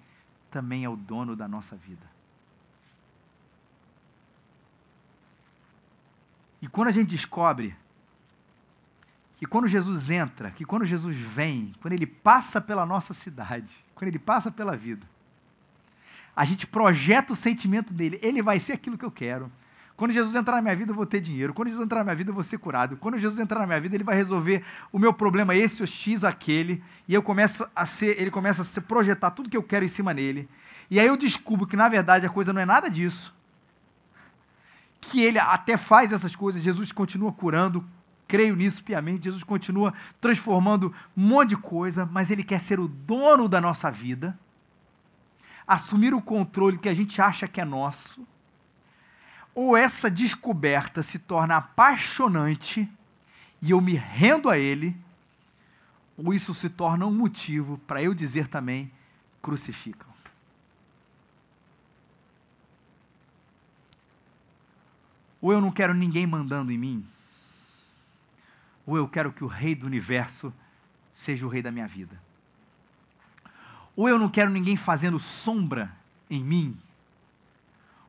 também 0.51 0.85
é 0.85 0.89
o 0.89 0.97
dono 0.97 1.37
da 1.37 1.47
nossa 1.47 1.77
vida. 1.77 2.14
E 6.65 6.67
quando 6.67 6.89
a 6.89 6.93
gente 6.93 7.11
descobre 7.11 7.77
que 9.37 9.45
quando 9.45 9.69
Jesus 9.69 10.09
entra, 10.09 10.51
que 10.51 10.65
quando 10.65 10.87
Jesus 10.87 11.15
vem, 11.15 11.73
quando 11.83 11.93
ele 11.93 12.07
passa 12.07 12.59
pela 12.59 12.87
nossa 12.87 13.13
cidade, 13.13 13.69
quando 13.95 14.09
ele 14.09 14.19
passa 14.19 14.51
pela 14.51 14.75
vida, 14.75 15.07
a 16.35 16.43
gente 16.43 16.67
projeta 16.67 17.35
o 17.35 17.37
sentimento 17.37 17.93
dele. 17.93 18.19
Ele 18.23 18.41
vai 18.41 18.59
ser 18.59 18.73
aquilo 18.73 18.97
que 18.97 19.05
eu 19.05 19.11
quero. 19.11 19.53
Quando 19.95 20.13
Jesus 20.13 20.35
entrar 20.35 20.57
na 20.57 20.63
minha 20.63 20.75
vida, 20.75 20.91
eu 20.91 20.97
vou 20.97 21.05
ter 21.05 21.21
dinheiro. 21.21 21.53
Quando 21.53 21.69
Jesus 21.69 21.85
entrar 21.85 21.99
na 21.99 22.05
minha 22.05 22.17
vida, 22.17 22.31
eu 22.31 22.35
vou 22.35 22.43
ser 22.43 22.57
curado. 22.57 22.97
Quando 22.97 23.19
Jesus 23.19 23.39
entrar 23.39 23.61
na 23.61 23.67
minha 23.67 23.81
vida, 23.83 23.95
ele 23.95 24.03
vai 24.03 24.17
resolver 24.17 24.65
o 24.91 24.99
meu 24.99 25.13
problema, 25.13 25.55
esse 25.55 25.83
ou 25.83 25.87
X, 25.87 26.25
aquele. 26.25 26.83
E 27.07 27.13
eu 27.13 27.23
começo 27.23 27.69
a 27.77 27.85
ser, 27.85 28.19
ele 28.19 28.31
começa 28.31 28.63
a 28.63 28.65
se 28.65 28.81
projetar 28.81 29.33
tudo 29.33 29.51
que 29.51 29.57
eu 29.57 29.63
quero 29.63 29.85
em 29.85 29.89
cima 29.89 30.15
nele. 30.15 30.49
E 30.91 30.99
aí 30.99 31.07
eu 31.07 31.17
descubro 31.19 31.67
que, 31.67 31.77
na 31.77 31.91
verdade, 31.91 32.25
a 32.25 32.31
coisa 32.31 32.55
não 32.55 32.63
é 32.63 32.65
nada 32.65 32.89
disso. 32.89 33.35
Que 35.11 35.21
ele 35.21 35.39
até 35.39 35.77
faz 35.77 36.13
essas 36.13 36.35
coisas, 36.35 36.63
Jesus 36.63 36.93
continua 36.93 37.33
curando, 37.33 37.85
creio 38.27 38.57
nisso 38.57 38.83
piamente, 38.83 39.25
Jesus 39.25 39.45
continua 39.45 39.93
transformando 40.21 40.95
um 41.17 41.29
monte 41.29 41.51
de 41.51 41.57
coisa, 41.57 42.07
mas 42.07 42.31
ele 42.31 42.43
quer 42.43 42.61
ser 42.61 42.81
o 42.81 42.89
dono 42.89 43.49
da 43.49 43.61
nossa 43.61 43.91
vida 43.91 44.39
assumir 45.67 46.15
o 46.15 46.23
controle 46.23 46.79
que 46.79 46.89
a 46.89 46.95
gente 46.95 47.21
acha 47.21 47.49
que 47.49 47.61
é 47.61 47.65
nosso, 47.65 48.27
ou 49.55 49.77
essa 49.77 50.11
descoberta 50.11 51.03
se 51.03 51.19
torna 51.19 51.57
apaixonante 51.57 52.89
e 53.63 53.71
eu 53.71 53.81
me 53.81 53.95
rendo 53.95 54.51
a 54.51 54.59
ele, 54.59 54.97
ou 56.17 56.35
isso 56.35 56.53
se 56.53 56.69
torna 56.69 57.07
um 57.07 57.13
motivo 57.13 57.79
para 57.87 58.03
eu 58.03 58.13
dizer 58.13 58.49
também: 58.49 58.91
crucificam. 59.41 60.14
Ou 65.45 65.53
eu 65.53 65.61
não 65.61 65.71
quero 65.71 65.93
ninguém 65.93 66.27
mandando 66.27 66.73
em 66.73 66.79
mim, 66.79 67.07
ou 68.87 68.97
eu 68.97 69.07
quero 69.07 69.31
que 69.31 69.45
o 69.45 69.47
Rei 69.47 69.75
do 69.75 69.85
universo 69.85 70.51
seja 71.17 71.45
o 71.45 71.51
Rei 71.51 71.61
da 71.61 71.71
minha 71.71 71.87
vida. 71.87 72.19
Ou 73.95 74.09
eu 74.09 74.19
não 74.19 74.31
quero 74.31 74.51
ninguém 74.51 74.75
fazendo 74.75 75.21
sombra 75.21 75.95
em 76.31 76.43
mim. 76.43 76.75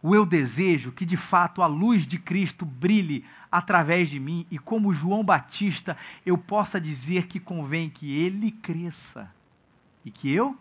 Ou 0.02 0.16
eu 0.16 0.26
desejo 0.26 0.94
que 0.94 1.06
de 1.06 1.18
fato 1.18 1.62
a 1.62 1.68
luz 1.68 2.08
de 2.08 2.18
Cristo 2.18 2.66
brilhe 2.66 3.26
através 3.52 4.10
de 4.10 4.18
mim 4.18 4.48
e, 4.50 4.58
como 4.58 4.94
João 4.94 5.22
Batista, 5.22 5.98
eu 6.26 6.38
possa 6.38 6.80
dizer 6.80 7.28
que 7.28 7.38
convém 7.38 7.90
que 7.90 8.18
ele 8.18 8.50
cresça 8.50 9.30
e 10.06 10.10
que 10.10 10.32
eu 10.32 10.58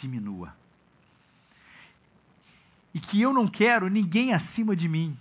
diminua. 0.00 0.52
E 2.92 2.98
que 2.98 3.22
eu 3.22 3.32
não 3.32 3.46
quero 3.46 3.88
ninguém 3.88 4.32
acima 4.32 4.74
de 4.74 4.88
mim. 4.88 5.16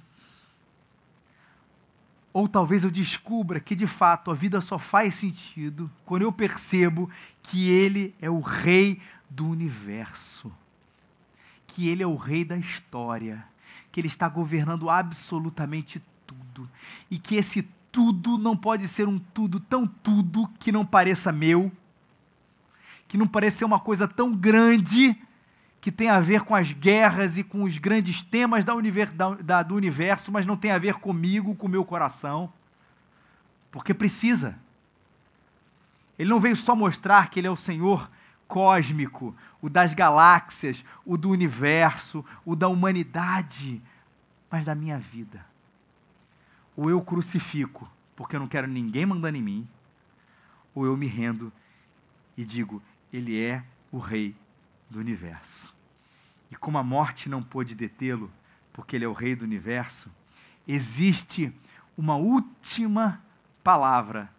Ou 2.33 2.47
talvez 2.47 2.83
eu 2.83 2.89
descubra 2.89 3.59
que 3.59 3.75
de 3.75 3.85
fato 3.85 4.31
a 4.31 4.33
vida 4.33 4.59
só 4.59 4.79
faz 4.79 5.13
sentido 5.15 5.89
quando 6.03 6.23
eu 6.23 6.31
percebo 6.31 7.07
que 7.43 7.69
Ele 7.69 8.15
é 8.19 8.29
o 8.29 8.39
Rei 8.39 8.99
do 9.29 9.47
universo, 9.47 10.51
que 11.67 11.87
Ele 11.87 12.01
é 12.01 12.07
o 12.07 12.15
Rei 12.15 12.43
da 12.43 12.57
história, 12.57 13.45
que 13.91 13.99
Ele 13.99 14.07
está 14.07 14.27
governando 14.27 14.89
absolutamente 14.89 16.01
tudo. 16.25 16.67
E 17.11 17.19
que 17.19 17.35
esse 17.35 17.67
tudo 17.91 18.39
não 18.39 18.57
pode 18.57 18.87
ser 18.87 19.07
um 19.07 19.19
tudo 19.19 19.59
tão 19.59 19.85
tudo 19.85 20.49
que 20.59 20.71
não 20.71 20.83
pareça 20.83 21.31
meu, 21.31 21.71
que 23.07 23.15
não 23.15 23.27
pareça 23.27 23.63
uma 23.63 23.79
coisa 23.79 24.07
tão 24.07 24.35
grande 24.35 25.15
que 25.83 25.91
tem 25.91 26.07
a 26.07 26.21
ver 26.21 26.43
com 26.43 26.55
as 26.55 26.71
guerras 26.71 27.37
e 27.37 27.43
com 27.43 27.63
os 27.63 27.77
grandes 27.77 28.21
temas 28.21 28.63
da 28.63 28.73
univer, 28.73 29.11
da, 29.11 29.31
da, 29.31 29.61
do 29.61 29.75
universo, 29.75 30.31
mas 30.31 30.45
não 30.45 30.55
tem 30.55 30.71
a 30.71 30.77
ver 30.77 30.93
comigo, 30.93 31.53
com 31.55 31.67
o 31.67 31.69
meu 31.69 31.83
coração. 31.83 32.49
Porque 33.69 33.93
precisa. 33.93 34.57
Ele 36.17 36.29
não 36.29 36.39
veio 36.39 36.55
só 36.55 36.73
mostrar 36.73 37.29
que 37.29 37.37
ele 37.37 37.47
é 37.47 37.51
o 37.51 37.57
Senhor 37.57 38.09
cósmico, 38.47 39.35
o 39.61 39.69
das 39.69 39.93
galáxias, 39.93 40.81
o 41.05 41.17
do 41.17 41.29
universo, 41.29 42.23
o 42.45 42.55
da 42.55 42.69
humanidade, 42.69 43.81
mas 44.49 44.63
da 44.63 44.73
minha 44.73 44.97
vida. 44.97 45.45
Ou 46.77 46.89
eu 46.89 47.01
crucifico, 47.01 47.91
porque 48.15 48.37
eu 48.37 48.39
não 48.39 48.47
quero 48.47 48.69
ninguém 48.69 49.05
mandando 49.05 49.37
em 49.37 49.41
mim, 49.41 49.67
ou 50.73 50.85
eu 50.85 50.95
me 50.95 51.07
rendo 51.07 51.51
e 52.37 52.45
digo: 52.45 52.81
Ele 53.11 53.37
é 53.37 53.61
o 53.91 53.97
Rei 53.97 54.33
do 54.89 54.99
universo. 54.99 55.72
E 56.53 56.55
como 56.55 56.77
a 56.77 56.83
morte 56.83 57.27
não 57.27 57.41
pôde 57.41 57.73
detê-lo, 57.73 58.31
porque 58.71 58.95
ele 58.95 59.05
é 59.05 59.07
o 59.07 59.11
rei 59.11 59.35
do 59.35 59.43
universo, 59.43 60.07
existe 60.67 61.51
uma 61.97 62.15
última 62.15 63.19
palavra 63.63 64.29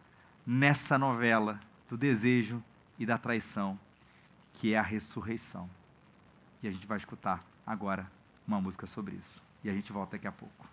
nessa 0.47 0.97
novela 0.97 1.59
do 1.89 1.97
desejo 1.97 2.63
e 3.01 3.05
da 3.05 3.19
traição, 3.19 3.77
que 4.53 4.75
é 4.75 4.79
a 4.79 4.83
ressurreição. 4.83 5.69
E 6.63 6.69
a 6.69 6.71
gente 6.71 6.87
vai 6.87 6.99
escutar 6.99 7.45
agora 7.67 8.09
uma 8.47 8.61
música 8.61 8.87
sobre 8.87 9.17
isso. 9.17 9.43
E 9.65 9.69
a 9.69 9.73
gente 9.73 9.91
volta 9.93 10.13
daqui 10.13 10.29
a 10.29 10.33
pouco. 10.33 10.69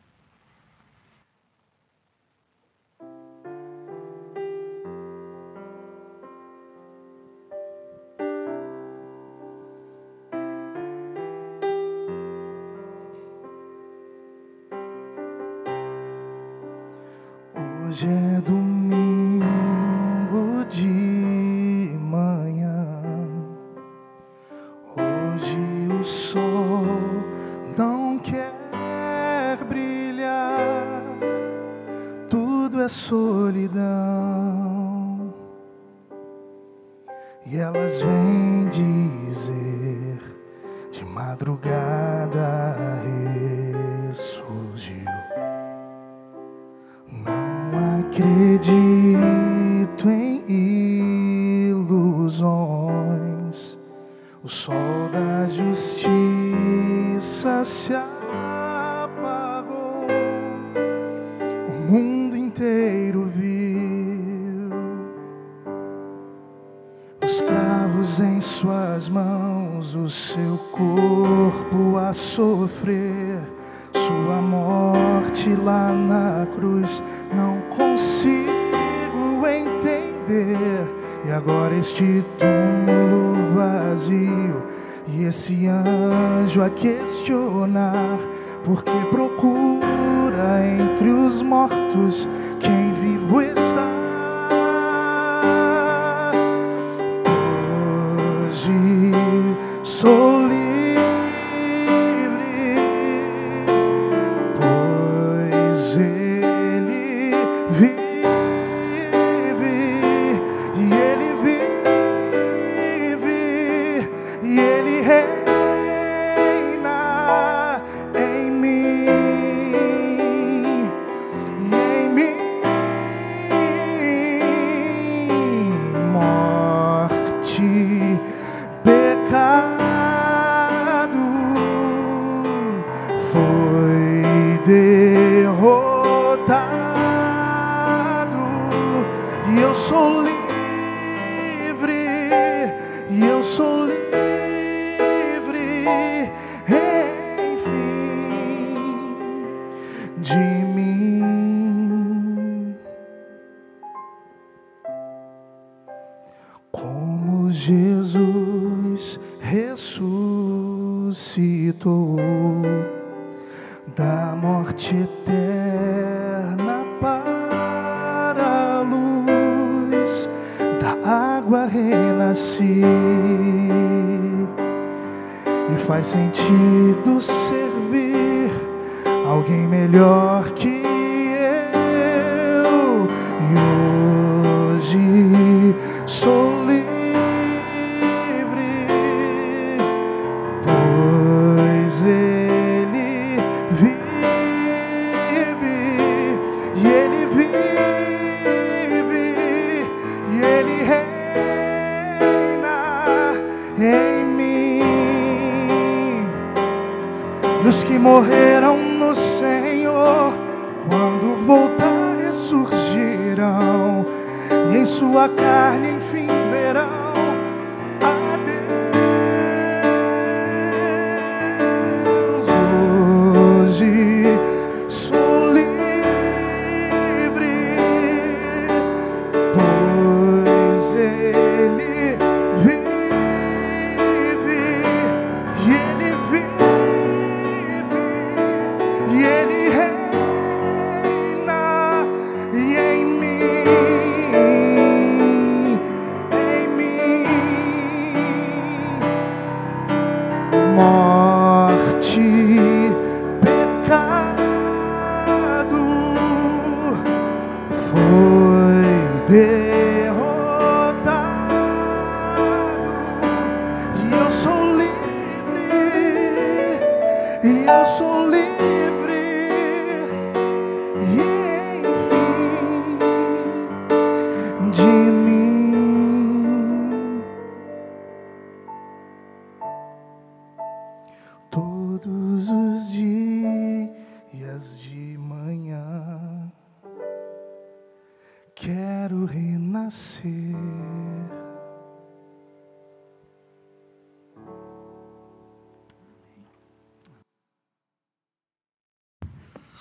madrugada. 41.32 42.51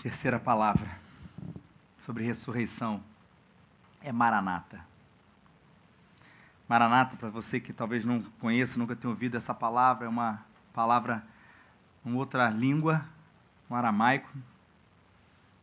Terceira 0.03 0.41
palavra 0.41 0.99
sobre 1.99 2.25
ressurreição 2.25 3.03
é 4.01 4.11
Maranata. 4.11 4.81
Maranata, 6.67 7.17
para 7.17 7.29
você 7.29 7.61
que 7.61 7.71
talvez 7.71 8.03
não 8.03 8.23
conheça, 8.41 8.79
nunca 8.79 8.97
tenha 8.97 9.11
ouvido 9.11 9.37
essa 9.37 9.53
palavra, 9.53 10.07
é 10.07 10.09
uma 10.09 10.43
palavra 10.73 11.23
em 12.07 12.15
outra 12.15 12.49
língua, 12.49 13.05
um 13.69 13.75
aramaico, 13.75 14.33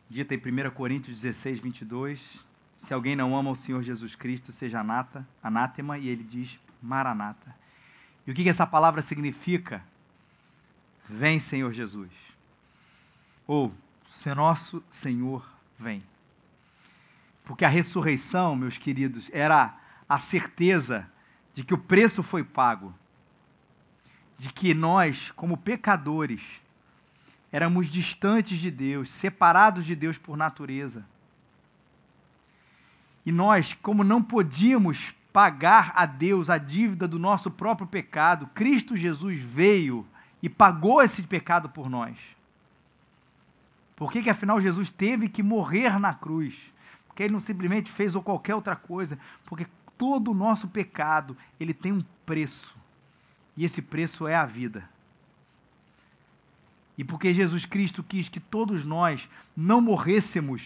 dita 0.08 0.34
em 0.34 0.38
1 0.38 0.70
Coríntios 0.70 1.20
16, 1.20 1.58
22. 1.58 2.44
Se 2.84 2.94
alguém 2.94 3.16
não 3.16 3.36
ama 3.36 3.50
o 3.50 3.56
Senhor 3.56 3.82
Jesus 3.82 4.14
Cristo, 4.14 4.52
seja 4.52 4.78
anata, 4.78 5.26
anátema, 5.42 5.98
e 5.98 6.06
ele 6.06 6.22
diz 6.22 6.60
Maranata. 6.80 7.56
E 8.24 8.30
o 8.30 8.34
que, 8.34 8.44
que 8.44 8.50
essa 8.50 8.66
palavra 8.66 9.02
significa? 9.02 9.82
Vem, 11.08 11.40
Senhor 11.40 11.72
Jesus. 11.72 12.12
Ou, 13.44 13.74
se 14.18 14.34
nosso 14.34 14.82
Senhor 14.90 15.48
vem. 15.78 16.02
Porque 17.44 17.64
a 17.64 17.68
ressurreição, 17.68 18.56
meus 18.56 18.76
queridos, 18.76 19.30
era 19.32 19.76
a 20.08 20.18
certeza 20.18 21.08
de 21.54 21.62
que 21.62 21.72
o 21.72 21.78
preço 21.78 22.22
foi 22.22 22.42
pago. 22.42 22.92
De 24.36 24.52
que 24.52 24.74
nós, 24.74 25.30
como 25.32 25.56
pecadores, 25.56 26.42
éramos 27.52 27.86
distantes 27.88 28.58
de 28.58 28.70
Deus, 28.70 29.10
separados 29.10 29.86
de 29.86 29.94
Deus 29.94 30.18
por 30.18 30.36
natureza. 30.36 31.04
E 33.24 33.30
nós, 33.30 33.74
como 33.74 34.02
não 34.02 34.22
podíamos 34.22 35.14
pagar 35.32 35.92
a 35.94 36.04
Deus 36.06 36.50
a 36.50 36.58
dívida 36.58 37.06
do 37.06 37.18
nosso 37.18 37.50
próprio 37.50 37.86
pecado, 37.86 38.48
Cristo 38.48 38.96
Jesus 38.96 39.40
veio 39.40 40.04
e 40.42 40.48
pagou 40.48 41.00
esse 41.00 41.22
pecado 41.22 41.68
por 41.68 41.88
nós. 41.88 42.16
Por 43.98 44.12
que, 44.12 44.22
que 44.22 44.30
afinal 44.30 44.60
Jesus 44.60 44.88
teve 44.88 45.28
que 45.28 45.42
morrer 45.42 45.98
na 45.98 46.14
cruz? 46.14 46.54
Porque 47.08 47.24
ele 47.24 47.32
não 47.32 47.40
simplesmente 47.40 47.90
fez 47.90 48.14
ou 48.14 48.22
qualquer 48.22 48.54
outra 48.54 48.76
coisa, 48.76 49.18
porque 49.44 49.66
todo 49.98 50.30
o 50.30 50.34
nosso 50.34 50.68
pecado, 50.68 51.36
ele 51.58 51.74
tem 51.74 51.90
um 51.90 52.04
preço. 52.24 52.76
E 53.56 53.64
esse 53.64 53.82
preço 53.82 54.28
é 54.28 54.36
a 54.36 54.46
vida. 54.46 54.88
E 56.96 57.02
porque 57.02 57.34
Jesus 57.34 57.66
Cristo 57.66 58.04
quis 58.04 58.28
que 58.28 58.38
todos 58.38 58.84
nós 58.84 59.28
não 59.56 59.80
morrêssemos, 59.80 60.62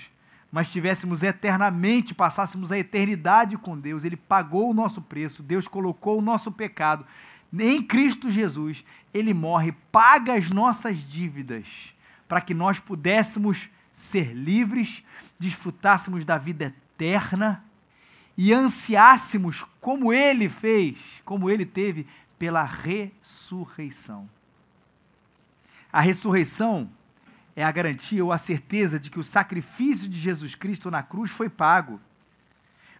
mas 0.52 0.70
tivéssemos 0.70 1.22
eternamente, 1.22 2.14
passássemos 2.14 2.70
a 2.70 2.78
eternidade 2.78 3.56
com 3.56 3.78
Deus, 3.78 4.04
ele 4.04 4.16
pagou 4.16 4.70
o 4.70 4.74
nosso 4.74 5.00
preço, 5.00 5.42
Deus 5.42 5.66
colocou 5.66 6.18
o 6.18 6.22
nosso 6.22 6.52
pecado 6.52 7.06
em 7.50 7.82
Cristo 7.82 8.30
Jesus, 8.30 8.84
ele 9.12 9.32
morre, 9.32 9.72
paga 9.90 10.34
as 10.34 10.50
nossas 10.50 10.98
dívidas 10.98 11.66
para 12.32 12.40
que 12.40 12.54
nós 12.54 12.78
pudéssemos 12.78 13.68
ser 13.94 14.32
livres, 14.32 15.04
desfrutássemos 15.38 16.24
da 16.24 16.38
vida 16.38 16.74
eterna 16.96 17.62
e 18.38 18.54
ansiássemos, 18.54 19.66
como 19.82 20.14
ele 20.14 20.48
fez, 20.48 20.96
como 21.26 21.50
ele 21.50 21.66
teve, 21.66 22.06
pela 22.38 22.64
ressurreição. 22.64 24.26
A 25.92 26.00
ressurreição 26.00 26.88
é 27.54 27.62
a 27.62 27.70
garantia 27.70 28.24
ou 28.24 28.32
a 28.32 28.38
certeza 28.38 28.98
de 28.98 29.10
que 29.10 29.20
o 29.20 29.24
sacrifício 29.24 30.08
de 30.08 30.18
Jesus 30.18 30.54
Cristo 30.54 30.90
na 30.90 31.02
cruz 31.02 31.30
foi 31.30 31.50
pago. 31.50 32.00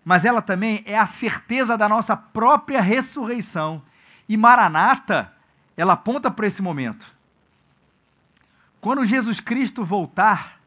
Mas 0.05 0.27
ela 0.27 0.43
também 0.43 0.83
é 0.85 0.99
a 0.99 1.07
certeza 1.07 1.79
da 1.79 1.89
nossa 1.89 2.15
própria 2.15 2.83
ressurreição. 2.83 3.83
E 4.29 4.37
Maranata, 4.37 5.33
ela 5.75 5.95
aponta 5.95 6.31
para 6.31 6.47
esse 6.47 6.61
momento. 6.61 7.22
Quando 8.83 9.05
Jesus 9.05 9.39
Cristo 9.39 9.85
voltar, 9.85 10.61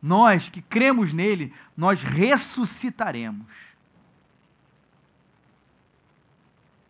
nós 0.00 0.48
que 0.48 0.62
cremos 0.62 1.12
nele, 1.12 1.52
nós 1.76 2.00
ressuscitaremos. 2.00 3.48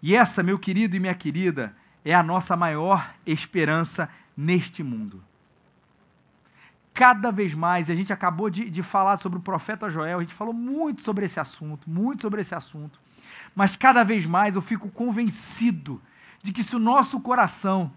E 0.03 0.15
essa, 0.15 0.43
meu 0.43 0.59
querido 0.59 0.95
e 0.95 1.01
minha 1.01 1.15
querida, 1.15 1.75
é 2.05 2.13
a 2.13 2.23
nossa 2.23 2.55
maior 2.55 3.15
esperança 3.25 4.07
neste 4.37 4.83
mundo. 4.83 5.25
Cada 6.93 7.31
vez 7.31 7.55
mais, 7.55 7.89
a 7.89 7.95
gente 7.95 8.13
acabou 8.13 8.51
de, 8.51 8.69
de 8.69 8.83
falar 8.83 9.19
sobre 9.19 9.39
o 9.39 9.43
profeta 9.43 9.89
Joel, 9.89 10.19
a 10.19 10.23
gente 10.23 10.35
falou 10.35 10.53
muito 10.53 11.01
sobre 11.01 11.25
esse 11.25 11.41
assunto, 11.41 11.89
muito 11.89 12.21
sobre 12.21 12.43
esse 12.43 12.55
assunto, 12.55 13.01
mas 13.55 13.77
cada 13.77 14.05
vez 14.05 14.27
mais 14.27 14.57
eu 14.57 14.61
fico 14.61 14.91
convencido 14.91 16.03
de 16.43 16.53
que 16.53 16.63
se 16.63 16.77
o 16.77 16.79
nosso 16.79 17.19
coração 17.19 17.91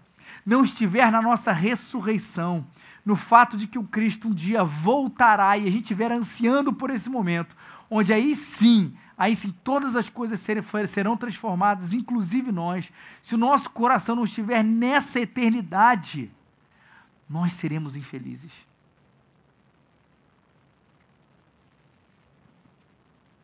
não 0.46 0.62
estiver 0.62 1.10
na 1.10 1.20
nossa 1.20 1.50
ressurreição, 1.50 2.64
no 3.04 3.16
fato 3.16 3.56
de 3.56 3.66
que 3.66 3.78
o 3.78 3.84
Cristo 3.84 4.28
um 4.28 4.32
dia 4.32 4.62
voltará 4.62 5.58
e 5.58 5.66
a 5.66 5.70
gente 5.70 5.82
estiver 5.82 6.12
ansiando 6.12 6.72
por 6.72 6.90
esse 6.90 7.08
momento, 7.08 7.56
onde 7.90 8.12
aí 8.12 8.36
sim, 8.36 8.96
aí 9.18 9.34
sim 9.34 9.52
todas 9.64 9.96
as 9.96 10.08
coisas 10.08 10.40
serão 10.88 11.16
transformadas, 11.16 11.92
inclusive 11.92 12.52
nós. 12.52 12.88
Se 13.22 13.34
o 13.34 13.38
nosso 13.38 13.68
coração 13.70 14.14
não 14.14 14.24
estiver 14.24 14.62
nessa 14.62 15.18
eternidade, 15.18 16.30
nós 17.28 17.52
seremos 17.54 17.96
infelizes. 17.96 18.52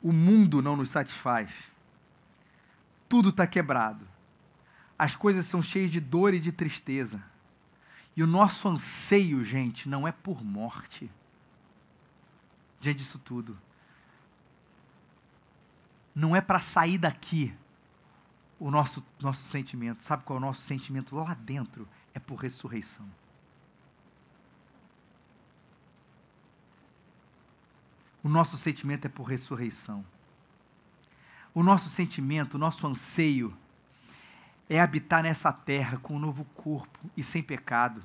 O 0.00 0.12
mundo 0.12 0.62
não 0.62 0.76
nos 0.76 0.90
satisfaz. 0.90 1.50
Tudo 3.08 3.30
está 3.30 3.46
quebrado 3.46 4.12
as 5.02 5.16
coisas 5.16 5.46
são 5.46 5.60
cheias 5.60 5.90
de 5.90 5.98
dor 5.98 6.32
e 6.32 6.38
de 6.38 6.52
tristeza. 6.52 7.20
E 8.16 8.22
o 8.22 8.26
nosso 8.26 8.68
anseio, 8.68 9.44
gente, 9.44 9.88
não 9.88 10.06
é 10.06 10.12
por 10.12 10.44
morte. 10.44 11.10
Diante 12.80 12.98
disso 12.98 13.18
tudo. 13.18 13.58
Não 16.14 16.36
é 16.36 16.40
para 16.40 16.60
sair 16.60 16.98
daqui 16.98 17.52
o 18.60 18.70
nosso, 18.70 19.04
nosso 19.20 19.42
sentimento. 19.48 20.04
Sabe 20.04 20.22
qual 20.22 20.36
é 20.36 20.40
o 20.40 20.44
nosso 20.46 20.60
sentimento 20.60 21.16
lá 21.16 21.34
dentro? 21.34 21.88
É 22.14 22.20
por 22.20 22.36
ressurreição. 22.36 23.10
O 28.22 28.28
nosso 28.28 28.56
sentimento 28.56 29.04
é 29.06 29.08
por 29.08 29.24
ressurreição. 29.24 30.06
O 31.52 31.60
nosso 31.60 31.90
sentimento, 31.90 32.54
o 32.54 32.58
nosso 32.58 32.86
anseio 32.86 33.52
é 34.72 34.80
habitar 34.80 35.22
nessa 35.22 35.52
terra 35.52 35.98
com 35.98 36.16
um 36.16 36.18
novo 36.18 36.46
corpo 36.54 36.98
e 37.14 37.22
sem 37.22 37.42
pecado. 37.42 38.02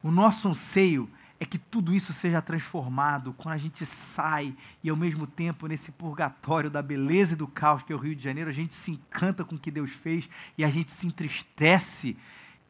O 0.00 0.08
nosso 0.08 0.46
anseio 0.46 1.10
é 1.40 1.44
que 1.44 1.58
tudo 1.58 1.92
isso 1.92 2.12
seja 2.12 2.40
transformado 2.40 3.32
quando 3.32 3.54
a 3.54 3.58
gente 3.58 3.84
sai 3.84 4.54
e, 4.84 4.88
ao 4.88 4.96
mesmo 4.96 5.26
tempo, 5.26 5.66
nesse 5.66 5.90
purgatório 5.90 6.70
da 6.70 6.80
beleza 6.80 7.32
e 7.32 7.36
do 7.36 7.48
caos 7.48 7.82
que 7.82 7.92
é 7.92 7.96
o 7.96 7.98
Rio 7.98 8.14
de 8.14 8.22
Janeiro, 8.22 8.48
a 8.48 8.52
gente 8.52 8.72
se 8.72 8.92
encanta 8.92 9.44
com 9.44 9.56
o 9.56 9.58
que 9.58 9.70
Deus 9.70 9.90
fez 9.90 10.28
e 10.56 10.64
a 10.64 10.70
gente 10.70 10.92
se 10.92 11.08
entristece 11.08 12.16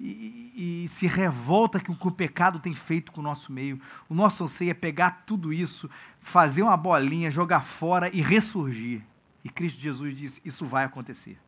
e, 0.00 0.84
e, 0.84 0.88
se 0.88 1.06
revolta 1.06 1.78
com 1.78 1.92
o 1.92 1.96
que 1.96 2.08
o 2.08 2.10
pecado 2.10 2.58
tem 2.58 2.72
feito 2.72 3.12
com 3.12 3.20
o 3.20 3.24
nosso 3.24 3.52
meio. 3.52 3.78
O 4.08 4.14
nosso 4.14 4.44
anseio 4.44 4.70
é 4.70 4.74
pegar 4.74 5.24
tudo 5.26 5.52
isso, 5.52 5.90
fazer 6.22 6.62
uma 6.62 6.76
bolinha, 6.76 7.30
jogar 7.30 7.60
fora 7.60 8.08
e 8.14 8.22
ressurgir. 8.22 9.02
E 9.44 9.50
Cristo 9.50 9.78
Jesus 9.78 10.16
disse: 10.16 10.40
Isso 10.42 10.64
vai 10.64 10.84
acontecer. 10.84 11.38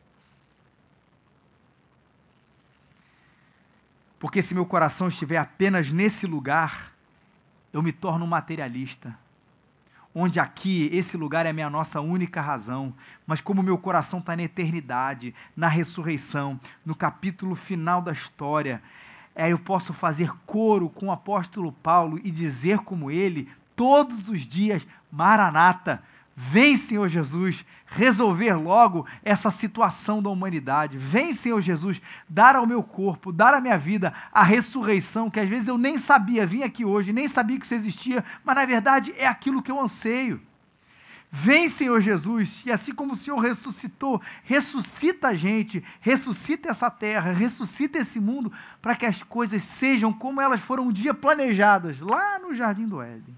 Porque 4.19 4.41
se 4.41 4.53
meu 4.53 4.65
coração 4.65 5.07
estiver 5.07 5.37
apenas 5.37 5.91
nesse 5.91 6.27
lugar, 6.27 6.91
eu 7.71 7.81
me 7.81 7.93
torno 7.93 8.25
um 8.25 8.27
materialista. 8.27 9.17
Onde 10.13 10.39
aqui, 10.39 10.89
esse 10.91 11.15
lugar 11.15 11.45
é 11.45 11.49
a 11.49 11.53
minha 11.53 11.69
nossa 11.69 12.01
única 12.01 12.41
razão. 12.41 12.93
Mas 13.25 13.39
como 13.39 13.63
meu 13.63 13.77
coração 13.77 14.19
está 14.19 14.35
na 14.35 14.43
eternidade, 14.43 15.33
na 15.55 15.67
ressurreição, 15.67 16.59
no 16.85 16.93
capítulo 16.93 17.55
final 17.55 18.01
da 18.01 18.11
história, 18.11 18.81
é, 19.33 19.53
eu 19.53 19.59
posso 19.59 19.93
fazer 19.93 20.33
coro 20.45 20.89
com 20.89 21.07
o 21.07 21.11
apóstolo 21.11 21.71
Paulo 21.71 22.19
e 22.21 22.29
dizer 22.29 22.79
como 22.79 23.09
ele, 23.09 23.49
todos 23.75 24.27
os 24.27 24.41
dias, 24.41 24.85
Maranata, 25.09 26.03
Vem, 26.41 26.77
Senhor 26.77 27.09
Jesus, 27.09 27.65
resolver 27.85 28.53
logo 28.53 29.05
essa 29.25 29.51
situação 29.51 30.23
da 30.23 30.29
humanidade. 30.29 30.97
Vem, 30.97 31.33
Senhor 31.33 31.59
Jesus, 31.59 32.01
dar 32.29 32.55
ao 32.55 32.65
meu 32.65 32.81
corpo, 32.81 33.33
dar 33.33 33.53
à 33.53 33.59
minha 33.59 33.77
vida 33.77 34.13
a 34.31 34.41
ressurreição, 34.41 35.29
que 35.29 35.37
às 35.37 35.49
vezes 35.49 35.67
eu 35.67 35.77
nem 35.77 35.97
sabia, 35.97 36.47
vim 36.47 36.63
aqui 36.63 36.85
hoje, 36.85 37.11
nem 37.11 37.27
sabia 37.27 37.59
que 37.59 37.65
isso 37.65 37.73
existia, 37.73 38.23
mas 38.41 38.55
na 38.55 38.63
verdade 38.63 39.13
é 39.17 39.27
aquilo 39.27 39.61
que 39.61 39.69
eu 39.69 39.81
anseio. 39.81 40.41
Vem, 41.29 41.67
Senhor 41.67 41.99
Jesus, 41.99 42.63
e 42.65 42.71
assim 42.71 42.93
como 42.93 43.13
o 43.13 43.17
Senhor 43.17 43.37
ressuscitou, 43.39 44.21
ressuscita 44.41 45.27
a 45.27 45.33
gente, 45.35 45.83
ressuscita 45.99 46.69
essa 46.69 46.89
terra, 46.89 47.33
ressuscita 47.33 47.97
esse 47.97 48.17
mundo, 48.17 48.49
para 48.81 48.95
que 48.95 49.05
as 49.05 49.21
coisas 49.23 49.61
sejam 49.61 50.13
como 50.13 50.39
elas 50.39 50.61
foram 50.61 50.87
um 50.87 50.91
dia 50.93 51.13
planejadas, 51.13 51.99
lá 51.99 52.39
no 52.39 52.55
jardim 52.55 52.87
do 52.87 53.01
Éden. 53.01 53.35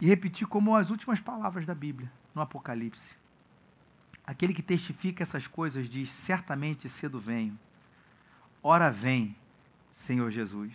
E 0.00 0.06
repetir 0.06 0.46
como 0.46 0.76
as 0.76 0.90
últimas 0.90 1.20
palavras 1.20 1.64
da 1.64 1.74
Bíblia, 1.74 2.10
no 2.34 2.42
Apocalipse. 2.42 3.16
Aquele 4.26 4.54
que 4.54 4.62
testifica 4.62 5.22
essas 5.22 5.46
coisas 5.46 5.88
diz: 5.88 6.10
Certamente 6.10 6.88
cedo 6.88 7.20
venho. 7.20 7.58
Ora 8.62 8.90
vem, 8.90 9.36
Senhor 9.94 10.30
Jesus. 10.30 10.72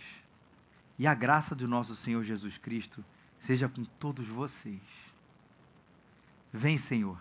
E 0.98 1.06
a 1.06 1.14
graça 1.14 1.54
do 1.54 1.66
nosso 1.66 1.96
Senhor 1.96 2.22
Jesus 2.22 2.56
Cristo 2.58 3.04
seja 3.40 3.68
com 3.68 3.84
todos 3.84 4.26
vocês. 4.28 4.80
Vem, 6.52 6.78
Senhor. 6.78 7.18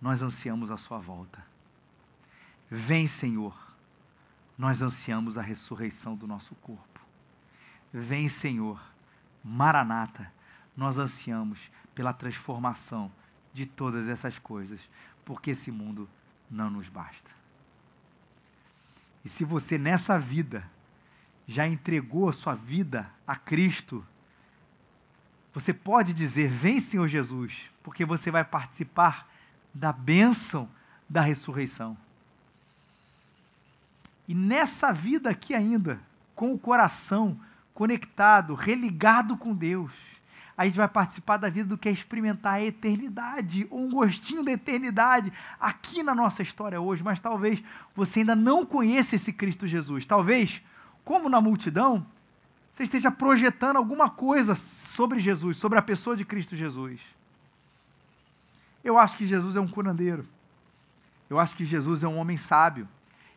Nós 0.00 0.22
ansiamos 0.22 0.70
a 0.70 0.76
sua 0.76 0.98
volta. 0.98 1.44
Vem, 2.70 3.06
Senhor. 3.06 3.54
Nós 4.56 4.80
ansiamos 4.80 5.36
a 5.36 5.42
ressurreição 5.42 6.14
do 6.14 6.26
nosso 6.26 6.54
corpo. 6.56 7.00
Vem, 7.92 8.28
Senhor. 8.28 8.80
Maranata. 9.42 10.32
Nós 10.76 10.98
ansiamos 10.98 11.58
pela 11.94 12.12
transformação 12.12 13.10
de 13.52 13.66
todas 13.66 14.08
essas 14.08 14.38
coisas, 14.38 14.80
porque 15.24 15.50
esse 15.50 15.70
mundo 15.70 16.08
não 16.50 16.70
nos 16.70 16.88
basta. 16.88 17.30
E 19.24 19.28
se 19.28 19.44
você 19.44 19.76
nessa 19.76 20.18
vida 20.18 20.64
já 21.46 21.66
entregou 21.66 22.28
a 22.28 22.32
sua 22.32 22.54
vida 22.54 23.10
a 23.26 23.36
Cristo, 23.36 24.04
você 25.52 25.72
pode 25.74 26.12
dizer: 26.12 26.48
Vem, 26.48 26.80
Senhor 26.80 27.08
Jesus, 27.08 27.54
porque 27.82 28.04
você 28.04 28.30
vai 28.30 28.44
participar 28.44 29.28
da 29.74 29.92
bênção 29.92 30.68
da 31.08 31.20
ressurreição. 31.20 31.96
E 34.28 34.34
nessa 34.34 34.92
vida 34.92 35.28
aqui 35.28 35.54
ainda, 35.54 36.00
com 36.36 36.54
o 36.54 36.58
coração 36.58 37.38
conectado, 37.74 38.54
religado 38.54 39.36
com 39.36 39.52
Deus, 39.52 39.92
a 40.60 40.66
gente 40.66 40.76
vai 40.76 40.88
participar 40.88 41.38
da 41.38 41.48
vida 41.48 41.70
do 41.70 41.78
que 41.78 41.88
é 41.88 41.92
experimentar 41.92 42.56
a 42.56 42.62
eternidade, 42.62 43.66
um 43.70 43.88
gostinho 43.88 44.44
da 44.44 44.52
eternidade 44.52 45.32
aqui 45.58 46.02
na 46.02 46.14
nossa 46.14 46.42
história 46.42 46.78
hoje, 46.78 47.02
mas 47.02 47.18
talvez 47.18 47.62
você 47.94 48.20
ainda 48.20 48.36
não 48.36 48.66
conheça 48.66 49.16
esse 49.16 49.32
Cristo 49.32 49.66
Jesus. 49.66 50.04
Talvez 50.04 50.60
como 51.02 51.30
na 51.30 51.40
multidão, 51.40 52.06
você 52.74 52.82
esteja 52.82 53.10
projetando 53.10 53.78
alguma 53.78 54.10
coisa 54.10 54.54
sobre 54.54 55.18
Jesus, 55.18 55.56
sobre 55.56 55.78
a 55.78 55.82
pessoa 55.82 56.14
de 56.14 56.26
Cristo 56.26 56.54
Jesus. 56.54 57.00
Eu 58.84 58.98
acho 58.98 59.16
que 59.16 59.26
Jesus 59.26 59.56
é 59.56 59.60
um 59.60 59.68
curandeiro. 59.68 60.28
Eu 61.30 61.38
acho 61.38 61.56
que 61.56 61.64
Jesus 61.64 62.02
é 62.02 62.06
um 62.06 62.18
homem 62.18 62.36
sábio. 62.36 62.86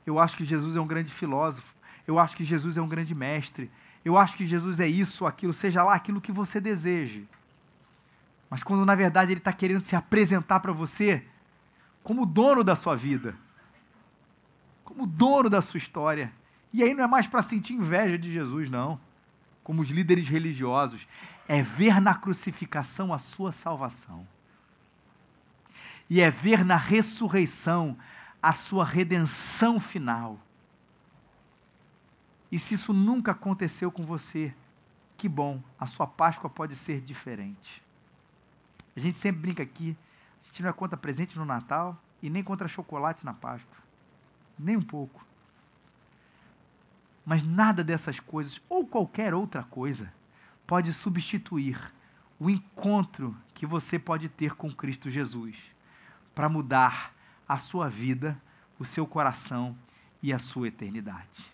Eu 0.05 0.19
acho 0.19 0.35
que 0.35 0.43
Jesus 0.43 0.75
é 0.75 0.81
um 0.81 0.87
grande 0.87 1.13
filósofo. 1.13 1.73
Eu 2.05 2.19
acho 2.19 2.35
que 2.35 2.43
Jesus 2.43 2.75
é 2.75 2.81
um 2.81 2.89
grande 2.89 3.15
mestre. 3.15 3.71
Eu 4.03 4.17
acho 4.17 4.35
que 4.35 4.45
Jesus 4.45 4.79
é 4.79 4.87
isso, 4.87 5.25
aquilo, 5.25 5.53
seja 5.53 5.83
lá 5.83 5.93
aquilo 5.93 6.21
que 6.21 6.31
você 6.31 6.59
deseje. 6.59 7.27
Mas 8.49 8.61
quando 8.61 8.85
na 8.85 8.95
verdade 8.95 9.31
ele 9.31 9.39
está 9.39 9.53
querendo 9.53 9.83
se 9.83 9.95
apresentar 9.95 10.59
para 10.59 10.71
você 10.71 11.25
como 12.03 12.25
dono 12.25 12.63
da 12.63 12.75
sua 12.75 12.95
vida, 12.95 13.35
como 14.83 15.07
dono 15.07 15.49
da 15.49 15.61
sua 15.61 15.77
história. 15.77 16.31
E 16.71 16.83
aí 16.83 16.93
não 16.93 17.03
é 17.03 17.07
mais 17.07 17.25
para 17.25 17.41
sentir 17.41 17.73
inveja 17.73 18.17
de 18.17 18.31
Jesus, 18.31 18.69
não, 18.69 18.99
como 19.63 19.81
os 19.81 19.89
líderes 19.89 20.27
religiosos. 20.27 21.07
É 21.47 21.61
ver 21.61 22.01
na 22.01 22.13
crucificação 22.13 23.13
a 23.13 23.19
sua 23.19 23.51
salvação. 23.51 24.27
E 26.09 26.21
é 26.21 26.29
ver 26.29 26.63
na 26.63 26.75
ressurreição 26.75 27.97
a 28.41 28.53
sua 28.53 28.83
redenção 28.83 29.79
final. 29.79 30.37
E 32.53 32.59
se 32.59 32.75
isso 32.75 32.93
nunca 32.93 33.31
aconteceu 33.31 33.91
com 33.91 34.05
você, 34.05 34.53
que 35.17 35.27
bom, 35.27 35.59
a 35.79 35.87
sua 35.87 36.05
Páscoa 36.05 36.47
pode 36.47 36.75
ser 36.75 37.01
diferente. 37.01 37.81
A 38.95 38.99
gente 38.99 39.19
sempre 39.19 39.41
brinca 39.41 39.63
aqui, 39.63 39.97
a 40.43 40.47
gente 40.49 40.61
não 40.61 40.69
é 40.69 40.73
contra 40.73 40.95
presente 40.95 41.35
no 41.35 41.45
Natal 41.45 41.99
e 42.21 42.29
nem 42.29 42.43
contra 42.43 42.67
chocolate 42.67 43.25
na 43.25 43.33
Páscoa. 43.33 43.75
Nem 44.59 44.77
um 44.77 44.83
pouco. 44.83 45.25
Mas 47.25 47.43
nada 47.43 47.83
dessas 47.83 48.19
coisas, 48.19 48.61
ou 48.69 48.85
qualquer 48.85 49.33
outra 49.33 49.63
coisa, 49.63 50.13
pode 50.67 50.93
substituir 50.93 51.91
o 52.39 52.51
encontro 52.51 53.35
que 53.55 53.65
você 53.65 53.97
pode 53.97 54.29
ter 54.29 54.53
com 54.53 54.71
Cristo 54.71 55.09
Jesus 55.09 55.57
para 56.35 56.47
mudar 56.47 57.15
a 57.49 57.57
sua 57.57 57.89
vida, 57.89 58.39
o 58.77 58.85
seu 58.85 59.07
coração 59.07 59.75
e 60.21 60.31
a 60.31 60.37
sua 60.37 60.67
eternidade. 60.67 61.52